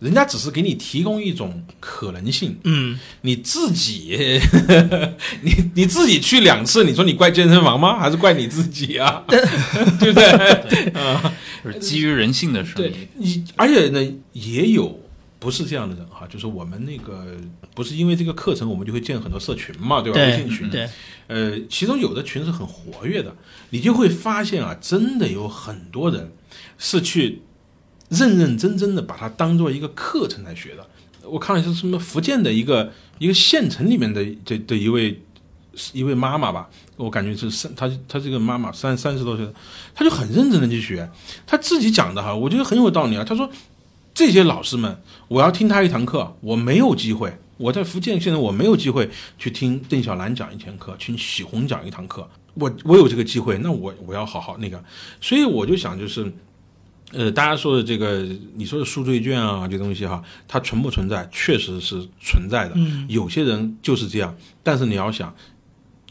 [0.00, 4.40] 人家只是给你提供一种可能性，嗯，你自己，
[5.42, 7.98] 你你自己去两次，你说你怪健身房吗？
[7.98, 9.24] 还是怪你自己啊？
[9.28, 10.92] 对不对？
[11.64, 15.00] 就是基于人性的事对。，你而且呢，也有
[15.40, 17.36] 不是这样的人哈，就是我们那个
[17.74, 20.20] 不是因为这个课程，我们就会建很多社群嘛，对吧？
[20.20, 20.88] 微信群，对，
[21.26, 23.34] 呃，其中有的群是很活跃的，
[23.70, 26.32] 你就会发现啊，真的有很多人
[26.78, 27.42] 是去
[28.08, 30.86] 认认真真的把它当做一个课程来学的。
[31.22, 35.20] 我看了是什么福建的一个一个县城里面的的的一位
[35.92, 39.46] 一位妈妈吧，我感觉是三，她她这个妈妈三三十多岁，
[39.94, 41.08] 她就很认真的去学，
[41.46, 43.22] 她自己讲的哈，我觉得很有道理啊。
[43.22, 43.48] 她说
[44.14, 47.36] 这些老师们，我要听他一堂课，我没有机会。
[47.58, 52.28] 我在福建现在我没有机会去听邓小兰讲一堂课，听许宏讲一堂课。
[52.54, 54.82] 我我有这个机会，那我我要好好那个。
[55.20, 56.32] 所以我就想，就是
[57.12, 58.22] 呃，大家说的这个，
[58.54, 61.26] 你说的赎罪券啊，这东西哈，它存不存在？
[61.32, 62.72] 确实是存在的。
[62.76, 65.34] 嗯，有些人就是这样，但是你要想，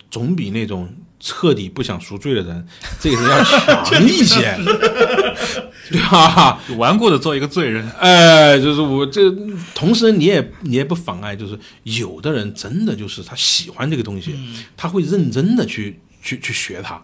[0.10, 2.67] 总比那种彻底不想赎罪的人，
[2.99, 3.43] 这个人要
[3.83, 4.57] 强一些，
[5.91, 6.60] 对吧？
[6.77, 9.31] 顽固的做一个罪人，哎，就是我这，
[9.75, 14.36] 同时你也你也不妨碍，就是有的人真的就是他喜欢这个东西，
[14.75, 16.99] 他会认真的去去去学它，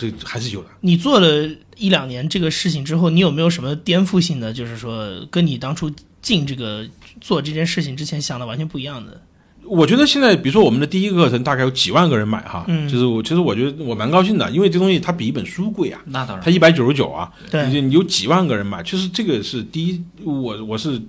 [0.00, 0.68] 这还是有的。
[0.80, 4.50] 你做了一两年这个事情之后，你有没有什么颠覆性的？
[4.50, 6.88] 就是说，跟你当初进这个
[7.20, 9.20] 做这件事情之前想的完全不一样的？
[9.64, 21.00] 我觉得现在，比如说我们的第一个课程大概有几万个人买哈，嗯就是我其实我觉得我蛮高兴的，因为这东西它比一本书贵啊，那当然它，一百九十九啊，对你你有几万个人买，其实这个是第一，我我是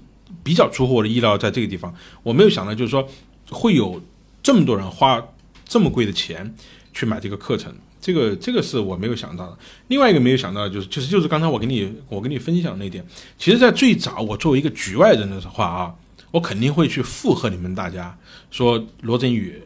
[0.44, 3.08] 比较出乎我的意料，在这个地方，我没有想到就是说
[3.50, 4.00] 会有
[4.44, 5.24] 这么多人花
[5.66, 6.54] 这么贵的钱
[6.94, 9.58] 去买这个课程，这个这个是我没有想到的。
[9.88, 13.06] 另外一个没有想到的就是就是就是刚才我给你我跟你分享那一点，
[13.38, 15.94] 其实，在最早我作为一个局外人的话啊，
[16.32, 18.18] 我肯定会去附和你们大家
[18.50, 19.62] 说罗振宇。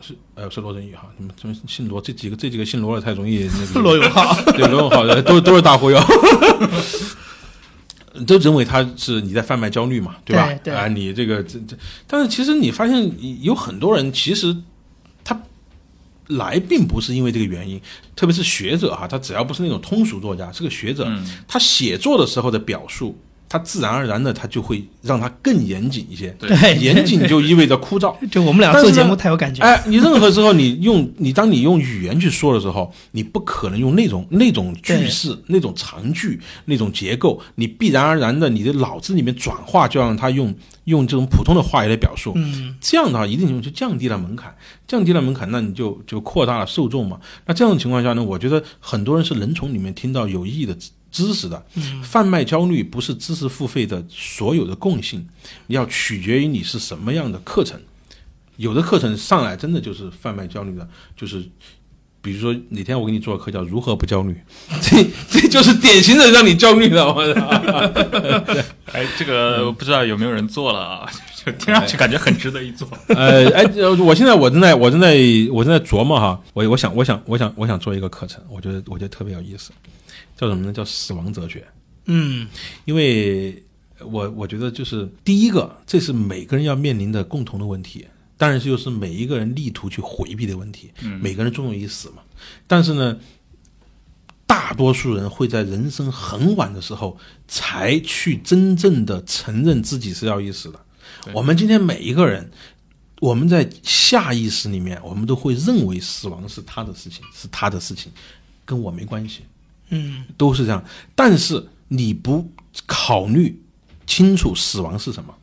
[0.00, 1.98] 是呃是罗振宇哈，你们怎么姓罗？
[1.98, 5.98] 这几个这几个姓罗的太容易那个 罗永浩，对，罗永浩的都都是大忽悠，
[8.26, 10.46] 都认为他是你在贩卖焦虑嘛，对吧？
[10.46, 11.74] 对对啊，你这个这这，
[12.06, 13.10] 但是其实你发现
[13.42, 14.60] 有很多人其实他
[16.28, 17.80] 来并不是因为这个原因，
[18.16, 23.18] 特别是学者哈，他只要不是那种通俗作家，是个学者，嗯他写作的时候的表述。
[23.54, 26.34] 他自然而然的，它就会让它更严谨一些。
[26.40, 28.12] 对对 严谨就意味着枯燥。
[28.28, 29.62] 就我们俩做节目太有感觉。
[29.62, 40.52] 哎，你任何时候你用你当你用语言去说的时候，你不可能用那种那种句式、那种长句、那种结构，你必然而然的你的脑子里面转化，就让它用
[40.86, 42.32] 用这种普通的话语来表述。
[42.34, 44.52] 嗯，这样的话，一定程度就降低了门槛，
[44.88, 47.20] 降低了门槛，那你就就扩大了受众嘛。
[47.46, 50.76] 那这样的情况下呢，我觉得很多人是能从里面听到有意义的
[51.14, 51.64] 知知识的。
[52.02, 55.24] 贩卖焦虑不是知识付费的所有的共性，
[55.68, 57.80] 要取决于你是什么样的课程。
[58.56, 61.44] 有的课程上来真的就是贩卖焦虑的，就是
[62.20, 64.36] 比如说哪天我给你做个课叫如何不焦虑，
[64.82, 67.06] 这这就是典型的让你焦虑的。
[67.06, 67.40] 我操！
[68.92, 71.08] 哎，这个不知道有没有人做了啊？
[71.44, 72.88] 就听上去感觉很值得一做。
[73.08, 75.14] 呃，哎，呃我现在我正在我正在
[75.52, 79.70] 我正在琢磨哈，我我想我想我想我想做一个课程，我觉得我觉得特别有意思，
[80.36, 80.72] 叫什么呢？
[80.72, 81.66] 叫死亡哲学。
[82.06, 82.46] 嗯，
[82.84, 83.62] 因为
[84.00, 90.90] 我我觉得就是第一个，这是每个人要面临的共同的问题，当然是就是每一个人力图去回避的问题。
[91.02, 92.22] 嗯每个人终有一死嘛。
[92.66, 93.18] 但是呢，
[94.46, 97.18] 大多数人会在人生很晚的时候
[97.48, 100.80] 才去真正的承认自己是要一死的。
[101.32, 102.50] 我们今天每一个人。
[103.20, 108.12] 我们在下意识里面，我们都会认为死亡是他的事情，是他的事情，
[108.66, 109.42] 跟我没关系。
[109.90, 110.84] 嗯，都是这样。
[111.14, 112.50] 但是你不
[112.86, 113.62] 考虑
[114.06, 115.34] 清楚死亡是什么，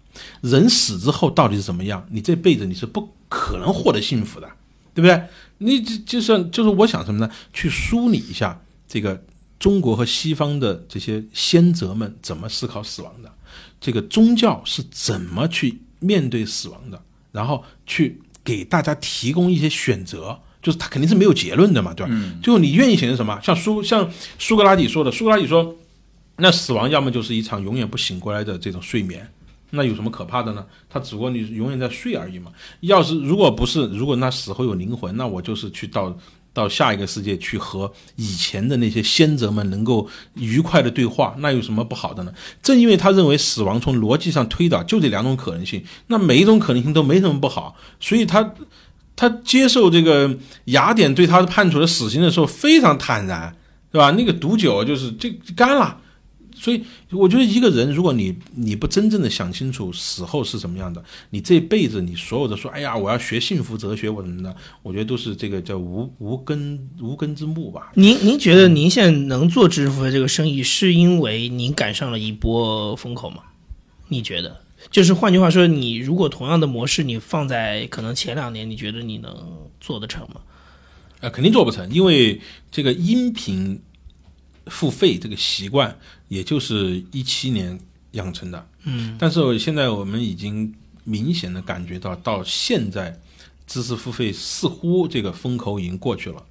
[0.42, 4.50] 人死之后到底是怎么样，你这辈子你是不可能获得幸福的，
[4.94, 5.28] 对不对？
[5.60, 7.32] 你就就是就是我想什么呢？
[7.54, 9.24] 去梳理一下这个
[9.60, 13.32] 中国和西方的这些先哲们怎么思考死亡的，
[13.80, 17.02] 这个宗教是怎么去面对死亡的，
[17.32, 20.42] 然后去给大家提供一些选择。
[20.62, 22.12] 就是他肯定是没有结论的嘛，对吧？
[22.14, 23.40] 嗯最后你愿意选择什么？
[23.42, 25.76] 像苏像苏格拉底说的，苏格拉底说，
[26.38, 29.28] 那死亡要么就是一场永远不醒过来的这种睡眠，
[29.72, 30.64] 那有什么可怕的呢？
[30.88, 32.52] 他只不过你永远在睡而已嘛。
[32.82, 36.16] 要是如果不是，如果那死后有灵魂，那我就是去到
[36.54, 42.34] 到下一个世界去和以前的那些先哲们能够愉快的对话，那有什么不好的呢？
[42.62, 48.54] 正因为他认为死亡从逻辑上推导就这两种可能性，那每一种可能性都没什么不好，所以他。
[49.22, 53.56] 他接受这个雅典对他的判处的死刑的时候非常坦然，
[53.92, 54.10] 对吧？
[54.18, 56.02] 那个毒酒就是这干了，
[56.56, 56.82] 所以
[57.12, 67.92] 我觉得一个人，如果你你不真正的想清楚死后是什么样的，你这辈子你所有的说，哎呀，我要学幸福哲学，我什么的，我觉得都是这个叫无无根无根之木吧。
[67.94, 73.44] 您您觉得您现在能做知识付费这个生意，是因为您赶上了一波风口吗？
[74.08, 74.62] 你觉得？
[74.90, 80.42] 就是换句话说，你如果同样的模式，你放在可能前两年，你觉得你能做得成吗？
[81.20, 82.42] 呃，肯定做不成，因为
[82.72, 83.80] 这个音频
[84.66, 85.96] 付费这个习惯，
[86.30, 87.80] 也就是一七年
[88.12, 88.68] 养成的。
[88.84, 93.20] 嗯，但是现在我们已经明显的感觉到，到现在
[93.68, 96.44] 知识付费似乎这个风口已经过去了。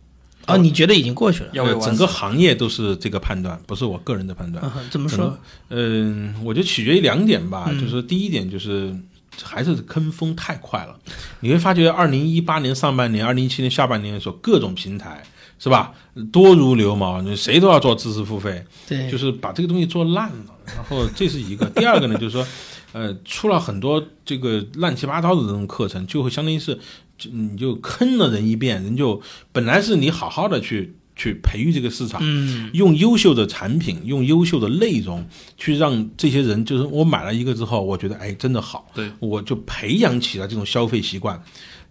[0.52, 1.50] 哦，你觉得已经过去了？
[1.52, 4.62] 要整个行业都是这个判断，不是我个人的判断。
[4.90, 5.38] 怎么说？
[5.68, 8.94] 嗯，我觉得取决于两点吧，嗯就是第一点就是
[9.42, 10.96] 还是坑风太快了。
[11.40, 15.22] 你会发觉，二零一八年上半年、二零一七年下半年的时候，各种平台
[15.58, 15.92] 是吧，
[16.32, 20.54] 多如牛毛，谁都要做知识付费，对，就是把这个东西做烂了。
[20.66, 22.46] 然后这是一个，第二个呢，就是说，
[22.92, 26.80] 呃，出了很多这个乱七八糟的这种课程，就会相当于是，就
[27.32, 29.20] 你就坑了人一遍，人就
[29.52, 32.70] 本来是你好好的去去培育这个市场，嗯。
[32.72, 41.42] 用优秀的产品，用优秀的内容，去让这些人，就是我买了一个之后，我觉得哎真的好，对，我就培养起了这种消费习惯。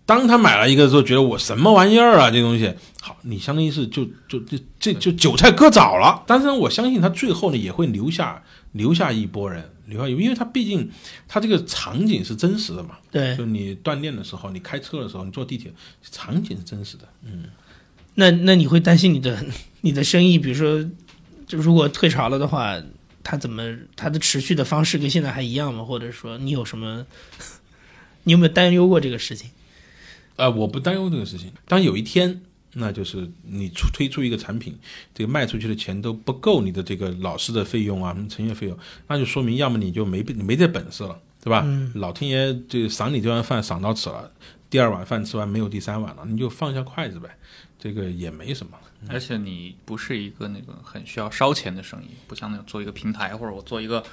[0.05, 2.73] 当他买了一个之后，觉得我什么玩意儿啊，这东西。
[2.99, 6.23] 好，你相当于是就就就这就韭菜割早了。
[6.25, 10.89] 但是，我相信他最后呢也会留下留下一波人，留下一，因为它毕竟
[11.27, 15.73] 它这个场景是真实的嘛，对就，你锻炼的时候，你开车的时候，你坐地铁，
[16.11, 17.07] 场景是真实的。
[17.23, 17.45] 嗯
[18.15, 19.45] 那那你会担心你的
[19.81, 20.89] 你的生意，比如说，
[21.47, 22.81] 就如果退潮了的话，
[23.23, 23.63] 它怎么
[23.95, 25.83] 它的持续的方式跟现在还一样吗？
[25.83, 27.05] 或者说你有什么，
[28.23, 29.49] 你有没有担忧过这个事情？
[30.35, 31.51] 呃，我不担忧这个事情。
[31.67, 32.41] 当有一天，
[32.73, 34.77] 那就是你出推出一个产品，
[35.13, 38.77] 这个卖出去的钱都不够你的这个老师的费用啊，什么成员费用，
[39.07, 41.65] 那就说明要么你就没你没这本事了，对吧？
[41.95, 44.31] 老天爷这赏你这碗饭赏到此了，
[44.69, 47.37] 第二碗饭吃完没有第三碗了，你就放下筷子呗，
[47.79, 48.77] 这个也没什么。
[49.07, 54.03] 而且你不是一个那个很需要烧钱的生意，不像那种做一个平台或者我做一个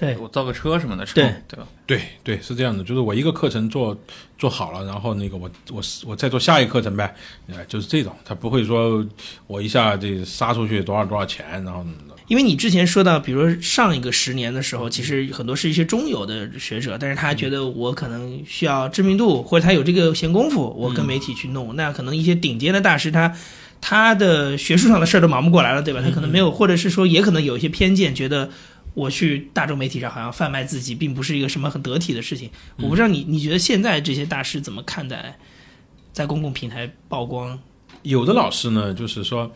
[0.00, 0.16] 对。
[0.16, 1.32] 我造个车什么的，对。
[1.46, 1.66] 对吧？
[1.86, 3.96] 对对，是这样的，就是我一个课程做
[4.38, 7.14] 做好了，然后那个我我我再做下一个课程呗，
[7.48, 9.04] 哎，就是这种，他不会说
[9.46, 11.84] 我一下这杀出去多少多少钱，然后
[12.28, 21.74] 因为你之前说到，比如说上一个十年的时候，其实很多是一些中游的学者，但是他觉得我可能需要知名度，或者他有这个闲工夫，我跟媒体去弄。
[21.74, 23.34] 那可能一些顶尖的大师，他
[23.80, 26.00] 他的学术上的事儿都忙不过来了，对吧？
[26.00, 28.48] 他可能没有，或者是说也可能有一些偏见，觉得
[29.00, 32.50] 我去大众媒体上好像贩卖自己，并不是一个什么很得体的事情。
[32.76, 35.38] 我不知道你你觉得现在这些大师怎么看待
[36.12, 37.58] 在公共平台曝光？
[38.02, 39.50] 有的老师呢，就是说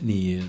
[0.00, 0.46] 你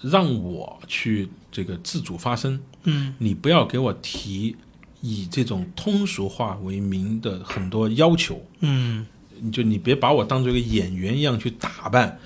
[0.00, 4.56] 让我去这个自主发声，嗯你不要给我提
[5.00, 9.06] 以这种通俗化为名的很多要求，嗯
[9.40, 12.18] 你就你别把我当做一个演员一样去打扮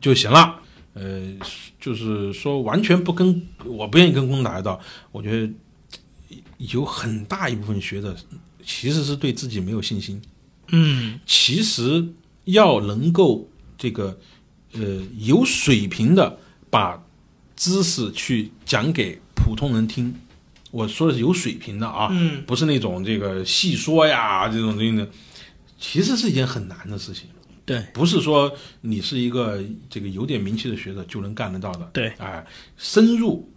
[0.00, 0.60] 就行了。
[0.94, 1.22] 呃，
[1.78, 4.80] 就是说完全不跟我不愿意跟公众打交道，
[5.12, 5.52] 我觉得
[6.58, 8.16] 有很大一部分学者
[8.64, 10.22] 其实是对自己没有信心。
[10.68, 12.08] 嗯其实
[12.44, 14.18] 要能够这个
[14.72, 14.80] 呃
[15.18, 16.38] 有水平的
[16.70, 17.04] 把
[17.54, 20.14] 知识去讲给普通人听，
[20.70, 25.08] 我说的是有水平的啊，嗯不是那种这个细说呀这种东西的，
[25.78, 27.28] 其实是一件很难的事情，
[27.66, 31.88] 对不是说你是一个这个有点名气的学者就能干得到的。
[31.92, 32.44] 对，哎，
[32.76, 33.48] 深入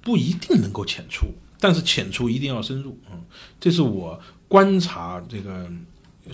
[0.00, 1.26] 不一定能够浅出，
[1.58, 2.98] 但是浅出一定要深入。
[3.10, 3.20] 嗯，
[3.60, 5.68] 这是我观察这个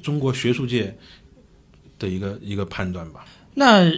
[0.02, 0.96] 中国学术界
[1.98, 3.24] 的一个一个判断吧。
[3.54, 3.90] 那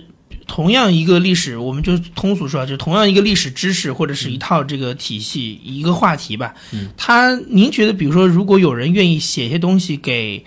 [0.47, 6.55] 同样一个历史，我们就通俗说啊，就同样一个历史知识或者是一套这个体系、一个话题吧。
[6.73, 10.45] 嗯，他您觉得，比如说，如果有人愿意写一些东西给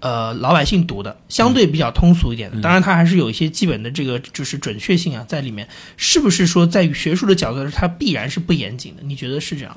[0.00, 9.02] 呃老百姓读的，相对比较通俗一点的，当然它还是有一些基本的这个就是准确性啊在里面，是不是说在于学术的角度，它必然是不严谨的？
[9.02, 9.76] 你觉得是这样？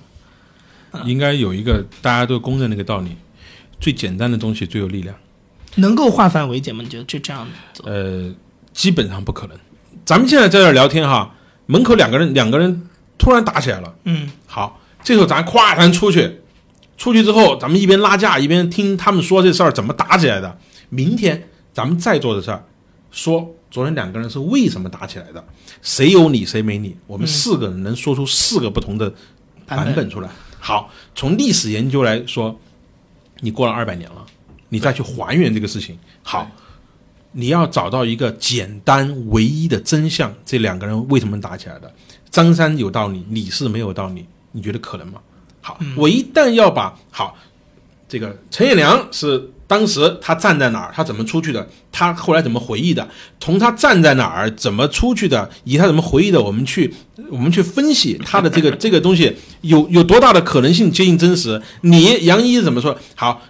[1.05, 3.15] 应该有一个大家都公认的一个道理：
[3.79, 5.15] 最简单的东西最有力量。
[5.75, 6.83] 能够化繁为简吗？
[6.83, 7.85] 你觉得就这样走？
[7.85, 8.29] 呃，
[8.73, 9.57] 基本上不可能。
[10.03, 11.33] 咱们现在在这儿聊天哈，
[11.65, 13.95] 门口两个人两个人突然打起来了。
[14.03, 16.41] 嗯好，这时候咱咵咱出去，
[17.01, 20.55] 出去之后咱们一边拉架一边听他们说这事儿怎么打起来的。
[20.89, 22.63] 明天咱们再做的事儿，
[23.09, 25.43] 说昨天两个人是为什么打起来的，
[25.81, 29.11] 谁有理谁没理，我们四个人能说出四个不同的
[29.65, 30.29] 版本出来。
[30.59, 32.55] 好，从历史研究来说，
[33.39, 34.23] 你过了二百年了，
[34.69, 36.47] 你再去还原这个事情，好。
[37.31, 41.91] 你要找到一个简单唯一的真相，这两个人为什么打起来的？
[42.29, 45.19] 张三有道理，李四没有道理，你觉得可能吗？
[45.61, 47.37] 好，我一旦要把好
[48.09, 53.07] 这个陈也良是当时他站在哪儿，他怎么出去的，他后来怎么回忆的，
[53.39, 56.93] 从他站在哪儿怎么出去的，以及他怎么回忆的，我们去
[57.29, 61.61] 我们去分析他的这个 这个东西有有多大的可能性接近真实。
[61.81, 62.97] 你杨一怎么说？
[63.15, 63.41] 好。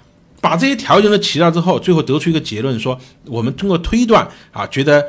[0.44, 5.06] 把这些条件都齐了之后，最后得出一个结论，说我们通过推断啊，觉得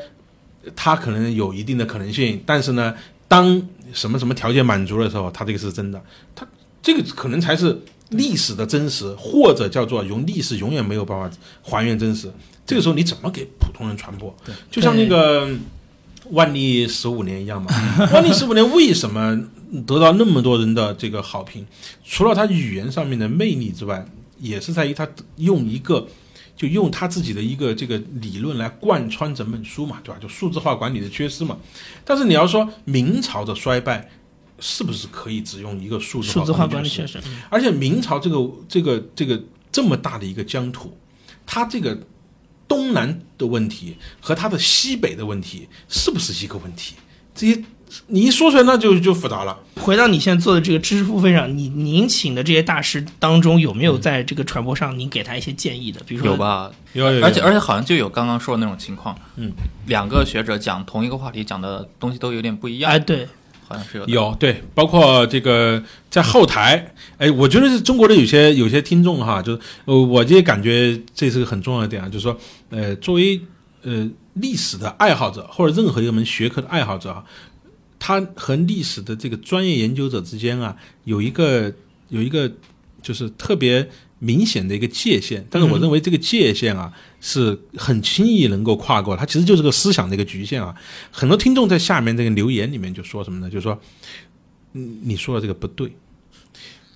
[0.77, 2.93] 他可能有一定的可能性，但是呢，
[3.29, 3.63] 当
[3.95, 5.99] 什么什么条件满足的时候，他这个是真的，
[6.35, 6.47] 它
[6.83, 11.31] 这个可能才是历史的真实，或者叫做用历史永远没有办法
[11.63, 12.31] 还原真实。
[12.67, 14.35] 这个时候你怎么给普通人传播？
[14.71, 15.49] 就像那个
[16.31, 17.71] 万历十五年一样嘛。
[18.13, 19.41] 万历十五年为什么
[19.87, 21.65] 得到那么多人的这个好评？
[22.05, 24.05] 除了他语言上面的魅力之外，
[24.41, 26.07] 也是在于他用一个。
[26.55, 30.21] 就用他自己的一个这个理论来贯穿整本书嘛，对吧？
[30.21, 31.57] 就数字化管理的缺失嘛。
[32.05, 34.09] 但是你要说明朝的衰败，
[34.65, 36.83] 是不是可以只用一个数字数字化管？
[36.85, 39.43] 理确实，而且明朝这个这个这个
[39.73, 40.97] 这么大的一个疆土，
[41.45, 41.99] 它这个
[42.69, 46.95] 东南的问题和它的西北的问题是不是一个问题？
[47.35, 47.63] 这些
[48.07, 49.59] 你一说出来，那就就复杂了。
[49.77, 56.01] 回到你现在做的这个知识付费上，你您请的这些大师当中，有没有在这个传播上您给他一些建议的？
[56.07, 56.37] 比如说有？
[56.39, 56.71] 吧？
[56.95, 59.51] 有有有而且而且好像就有刚刚说的那种情况，嗯，
[59.87, 62.91] 两个学者讲同一个话题，讲的东西都有点不一样。
[62.91, 63.29] 哎，对，
[64.07, 64.35] 有。
[64.39, 72.37] 对，包括这个在后台，哎，我觉得是中国的有些有些听众哈，就是呃，我也感觉这是个很重要的点啊，就是说，
[72.71, 73.41] 呃，作为
[73.83, 77.25] 呃历史的爱好者或者任何一门学科的爱好者啊，
[77.99, 81.73] 他和历史的这个专业研究者之间啊，有一个
[82.09, 82.51] 有一个
[83.01, 83.89] 就是特别
[84.25, 90.73] 明显的一个界限，但是我认为这个界限啊是很轻易能够跨过，它其实就是个思想的一个局限啊。
[91.11, 93.51] 很多听众在下面这个留言里面就说什么呢？
[93.51, 93.77] 就说，
[94.75, 95.93] 嗯，你说的这个不对，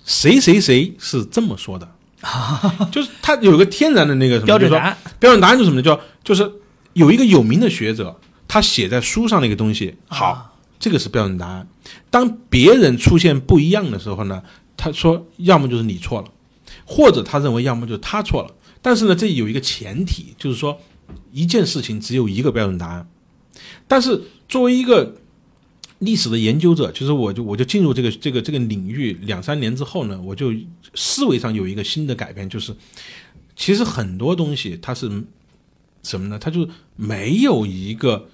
[0.05, 1.91] 谁谁谁是这么说的，
[2.93, 5.83] 就是他有个天然的那个什么标准答案，标准答案就是什么呢？
[5.83, 6.49] 叫就是
[6.93, 8.17] 有一个有名的学者，
[8.47, 11.67] 他写在书上的一个东西，好，啊这个是标准答案。
[12.09, 14.41] 当别人出现不一样的时候呢，
[14.77, 16.27] 他说要么就是你错了，
[16.87, 18.55] 或者他认为要么就是他错了。
[18.81, 20.79] 但是呢，这有一个前提，就是说
[21.31, 23.07] 一件事情只有一个标准答案。
[23.87, 25.15] 但是作为一个
[25.99, 30.53] 历史的研究者，其实我就我就进入这个这个这个领域两三年之后呢，我就
[30.93, 32.73] 思维上有一个新的改变，就是
[33.55, 35.09] 其实很多东西它是
[36.03, 36.37] 什么呢？
[36.39, 38.29] 它就没有一个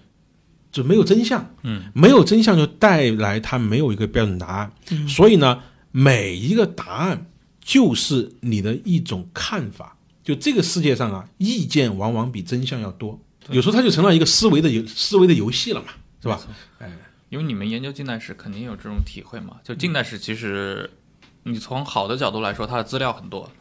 [0.72, 4.74] 就没有真相，嗯，没有真相就带来它没有一个标准答案，
[5.08, 7.28] 所以呢，每一个答案
[7.64, 9.98] 就是你的一种看法。
[10.24, 15.88] 就这个世界上啊，意见往往比真相要多，有时候它就成了一个思维的游思维的游戏了嘛，
[16.22, 16.40] 是吧？
[16.80, 16.90] 哎
[17.30, 19.58] 因为你们研究近代史，肯定有这种体会嘛。
[19.64, 20.88] 就近代史，其实
[21.42, 23.52] 你从好的角度来说，它的资料很多，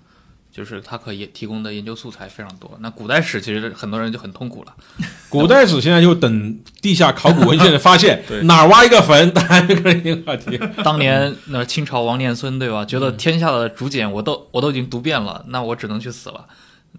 [0.53, 2.71] 就是它可以提供的研究素材非常多。
[2.81, 4.75] 那古代史其实很多人就很痛苦了，
[5.31, 10.59] 古代史现在就等地下考古文献的发现对，哪儿挖一个坟，大家就可以一个话题。
[10.85, 12.85] 当年那清朝王念孙对吧？
[12.85, 16.47] 觉得天下的竹简我都我都已经读遍了，那我只能去死了。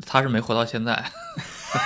[0.07, 1.05] 他是没活到现在，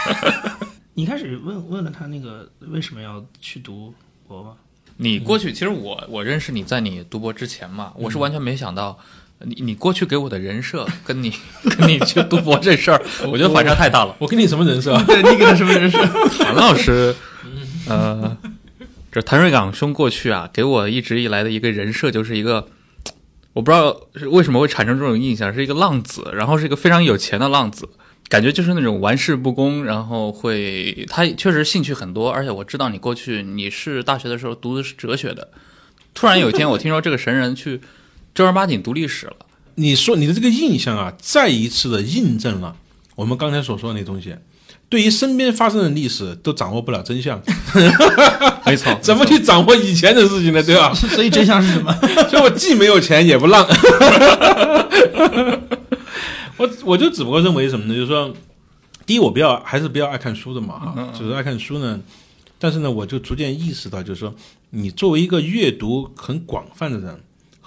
[0.95, 3.93] 你开始问问了他那个为什么要去读
[4.26, 4.53] 博吗？
[4.99, 8.97] 你过去其实我我认识你在你读博之前嘛，我是完全没想到。
[9.46, 11.32] 你你过去给我的人设跟你
[11.78, 14.16] 跟你去读博这事儿， 我觉得反差太大了。
[14.20, 14.98] 我跟你什么人设？
[15.06, 16.04] 对你给他什么人设？
[16.44, 17.16] 谭老师，
[17.88, 18.36] 呃，
[19.12, 22.68] 这谭瑞岗兄过去啊，给我一直以来的一个人设就是一个，
[23.54, 27.88] 我不知道是为什么会产生这种印象，是一个浪子，然后是一个非常有钱的浪子，
[28.30, 35.50] 感觉就是那种玩世不恭，然后会他确实兴趣很多，而且我知道你过去你是大学的时候读的是哲学的，
[36.16, 37.80] 突然有一天我听说这个神人去
[38.38, 39.36] 正儿八经读历史了。
[39.74, 42.76] 你说你的这个印象啊，再一次的印证了
[43.16, 44.36] 我们刚才所说的那东西。
[44.90, 47.42] 对于身边发生的历史，都掌握不了真相，
[48.64, 50.62] 没错，怎么去掌握以前的事情呢？
[50.62, 50.94] 对吧？
[50.94, 51.92] 所以真相是什么？
[52.30, 53.68] 所以我既没有钱，也不浪。
[56.58, 57.96] 我我就只不过认为什么呢？
[57.96, 58.32] 就是说，
[59.08, 62.00] 第一，我比较还是比较爱看书的嘛，哈，就是爱看书呢。
[62.60, 64.32] 但是呢，我就逐渐意识到，就是说，
[64.70, 67.20] 你作为一个阅读很广泛的人，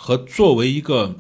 [0.03, 1.15] 和作为一个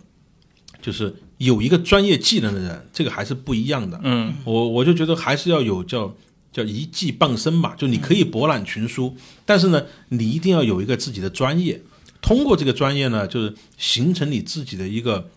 [0.81, 4.01] 就是有一个专业技能的人，这个还是不一样的。
[4.03, 6.17] 嗯，我我就觉得还是要有叫
[6.51, 9.15] 叫一技傍身吧，就你可以博览群书，
[9.45, 11.83] 但是呢，你一定要有一个自己的专业，
[12.23, 15.29] 通过这个专业呢，就是形成你自己的一个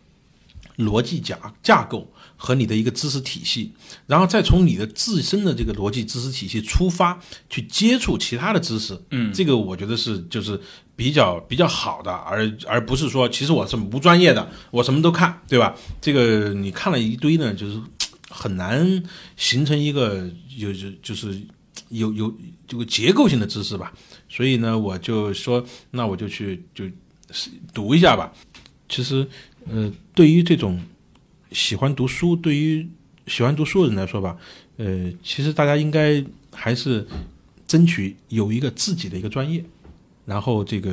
[0.78, 3.74] 逻辑架架构和你的一个知识体系，
[4.08, 8.98] 然后再从你的自身的这个逻辑知识体系出发，去接触其他的知识。
[9.12, 10.60] 嗯这个我觉得是就是
[10.96, 15.76] 比较比较好的，而而不是说其实我是无专业的，我什么都看，对吧？
[16.00, 17.82] 这个你看了一堆呢，就是
[18.30, 19.04] 很难
[19.36, 21.40] 形成一个有就就是
[21.90, 22.34] 有有
[22.68, 23.94] 这个结构性的知识吧。
[24.30, 26.86] 所以呢，我就说，那我就去就
[27.74, 28.34] 读一下吧。
[28.90, 29.28] 其实，
[29.70, 30.82] 呃，对于这种
[31.52, 32.88] 喜欢读书，对于
[33.28, 34.36] 喜欢读书的人来说吧，
[34.78, 37.08] 呃，其实大家应该还是
[37.68, 39.64] 争取有一个自己的一个专业，
[40.26, 40.92] 然后这个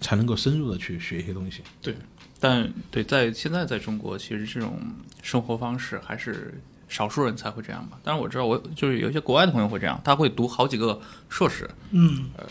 [0.00, 1.62] 才能够深入的去学一些东西。
[1.82, 1.94] 对
[2.40, 4.80] 但对，在现在在中国，其实这种
[5.22, 7.98] 生活方式还是少数人才会这样吧。
[8.04, 11.68] 但是我知道，我就是有一些国外的朋友会这样，他会读好几个硕士。
[11.90, 12.46] 嗯，呃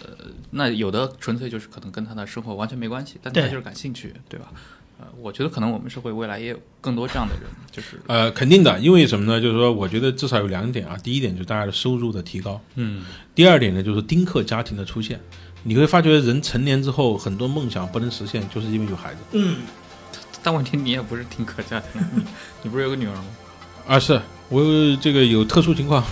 [0.51, 4.51] 那有的纯粹就是可能跟他的生活完全没关系，但他就是感兴趣，对吧？
[4.99, 9.39] 呃，我觉得可能我们社会未来也有更多这样的人，就是呃，肯定的，因为什么呢？
[9.39, 10.97] 就是说，我觉得至少有两点啊。
[10.97, 15.19] 第一点就是大家的收入的提高，嗯，第二点呢，就是丁克家庭的出现。
[15.67, 19.19] 你会发觉，人成年之后，很多梦想不能实现，就是因为有孩子。
[19.33, 19.57] 嗯，
[20.41, 22.23] 但问题你也不是挺可家庭，你
[22.63, 23.25] 你不是有个女儿吗？
[23.85, 26.01] 啊，是我有这个有特殊情况。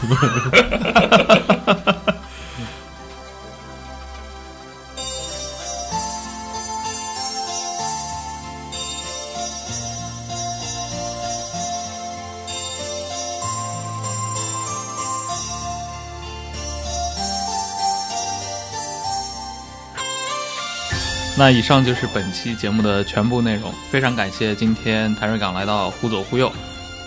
[21.37, 26.49] 那以上就是本期节目的全部内容，非常感谢今天谭瑞岗来到忽左忽右，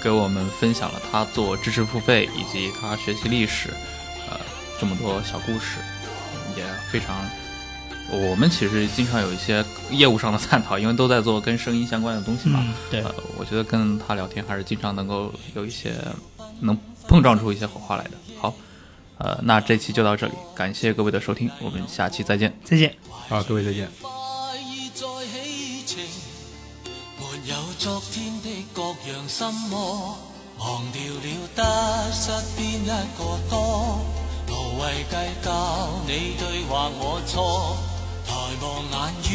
[0.02, 3.70] 给我们分享了他做知识付费以及他学习历史，
[4.28, 4.38] 呃，
[4.78, 5.78] 这么多小故事，
[6.56, 7.16] 也非常。
[8.10, 12.62] 我们其实经常有一些业务上的探讨，因为都在做跟声音相关的东西嘛。
[12.66, 15.94] 嗯，对呃，我觉得跟他聊天还是经常能够有一些
[16.60, 16.76] 能
[17.06, 18.10] 碰撞出一些火花来的。
[18.38, 18.54] 好，
[19.16, 22.54] 呃，那这期就到这里，感谢各位的收听，我们下期再见。
[22.62, 22.94] 再见。
[23.28, 24.17] 好，各位再见。
[27.78, 30.16] 昨天的各樣心魔，
[30.58, 31.62] 忘掉了得
[32.12, 34.00] 失邊一個多，
[34.48, 34.52] 無
[34.82, 35.14] 謂計
[35.44, 37.38] 較你對或我錯，
[38.26, 39.30] 抬望眼遠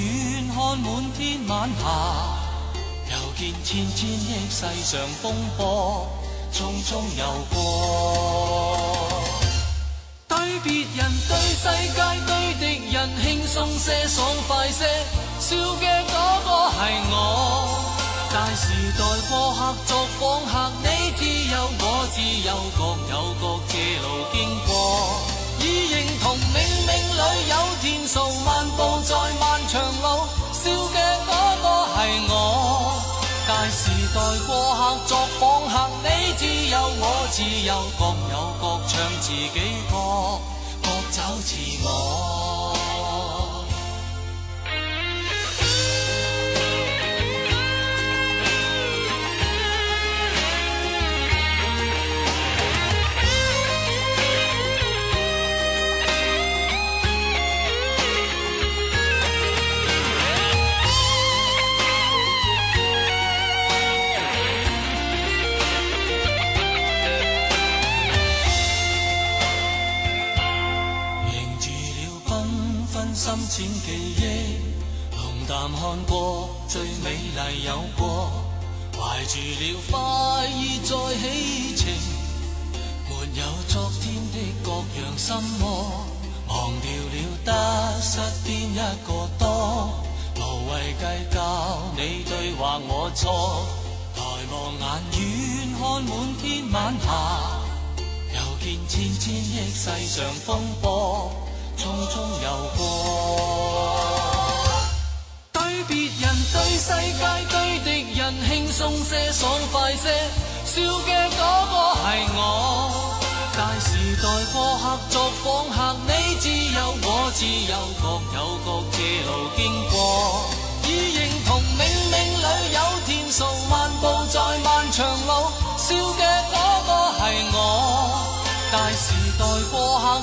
[0.53, 0.85] 看滿
[1.17, 1.83] 天晚霞，
[3.11, 5.23] 又見千千億世上風
[5.55, 6.05] 波，
[6.51, 7.55] 匆匆遊過。
[10.27, 10.67] 對別
[10.97, 11.63] 人、對世
[11.93, 14.83] 界、對敵人輕鬆些、爽快些，
[15.39, 17.92] 笑嘅嗰個係我。
[18.33, 21.23] 大時代過客作訪客，你自
[21.53, 22.81] 由我自由，各
[23.13, 24.73] 有各借路經過。
[25.59, 25.63] 已
[25.93, 26.57] 認同冥
[26.89, 30.97] 冥裏有天數，漫步在漫長路，笑嘅
[31.29, 32.33] 嗰個係我。
[33.47, 33.81] 大時
[34.15, 34.17] 代
[34.47, 38.01] 過客作訪客，你自由我自由，各
[38.33, 39.59] 有各唱自己
[39.91, 40.41] 歌，
[40.81, 41.53] 各走自
[41.85, 42.32] 我。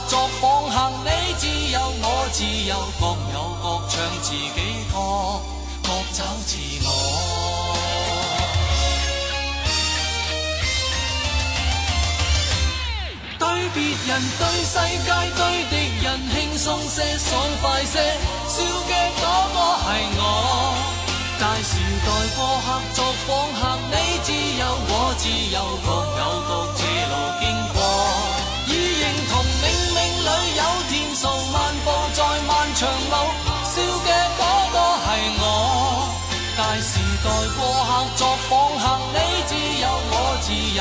[0.08, 4.58] 作訪客，你自由我自由，各有各唱自己
[4.92, 4.94] 歌，
[5.82, 6.50] 各找自
[6.84, 6.88] 我。
[13.38, 14.74] 对别人、对世
[15.04, 15.74] 界、对敌
[16.04, 17.30] 人轻松些、爽
[17.62, 17.94] 快些，
[18.48, 19.24] 笑嘅嗰
[19.54, 19.88] 個係
[20.18, 20.20] 我。
[21.40, 21.72] 大时
[22.04, 23.28] 代过客作訪
[23.58, 24.28] 客，你自
[24.58, 25.22] 由我自
[25.54, 25.88] 由，各
[26.18, 27.14] 有各自路
[32.80, 33.14] 长路，
[33.62, 34.08] 笑嘅
[34.40, 35.06] 嗰个系
[35.36, 35.44] 我。
[36.56, 37.28] 大时代
[37.58, 38.50] 过客作访
[38.80, 39.52] 客，你自
[39.82, 40.80] 由，我自由。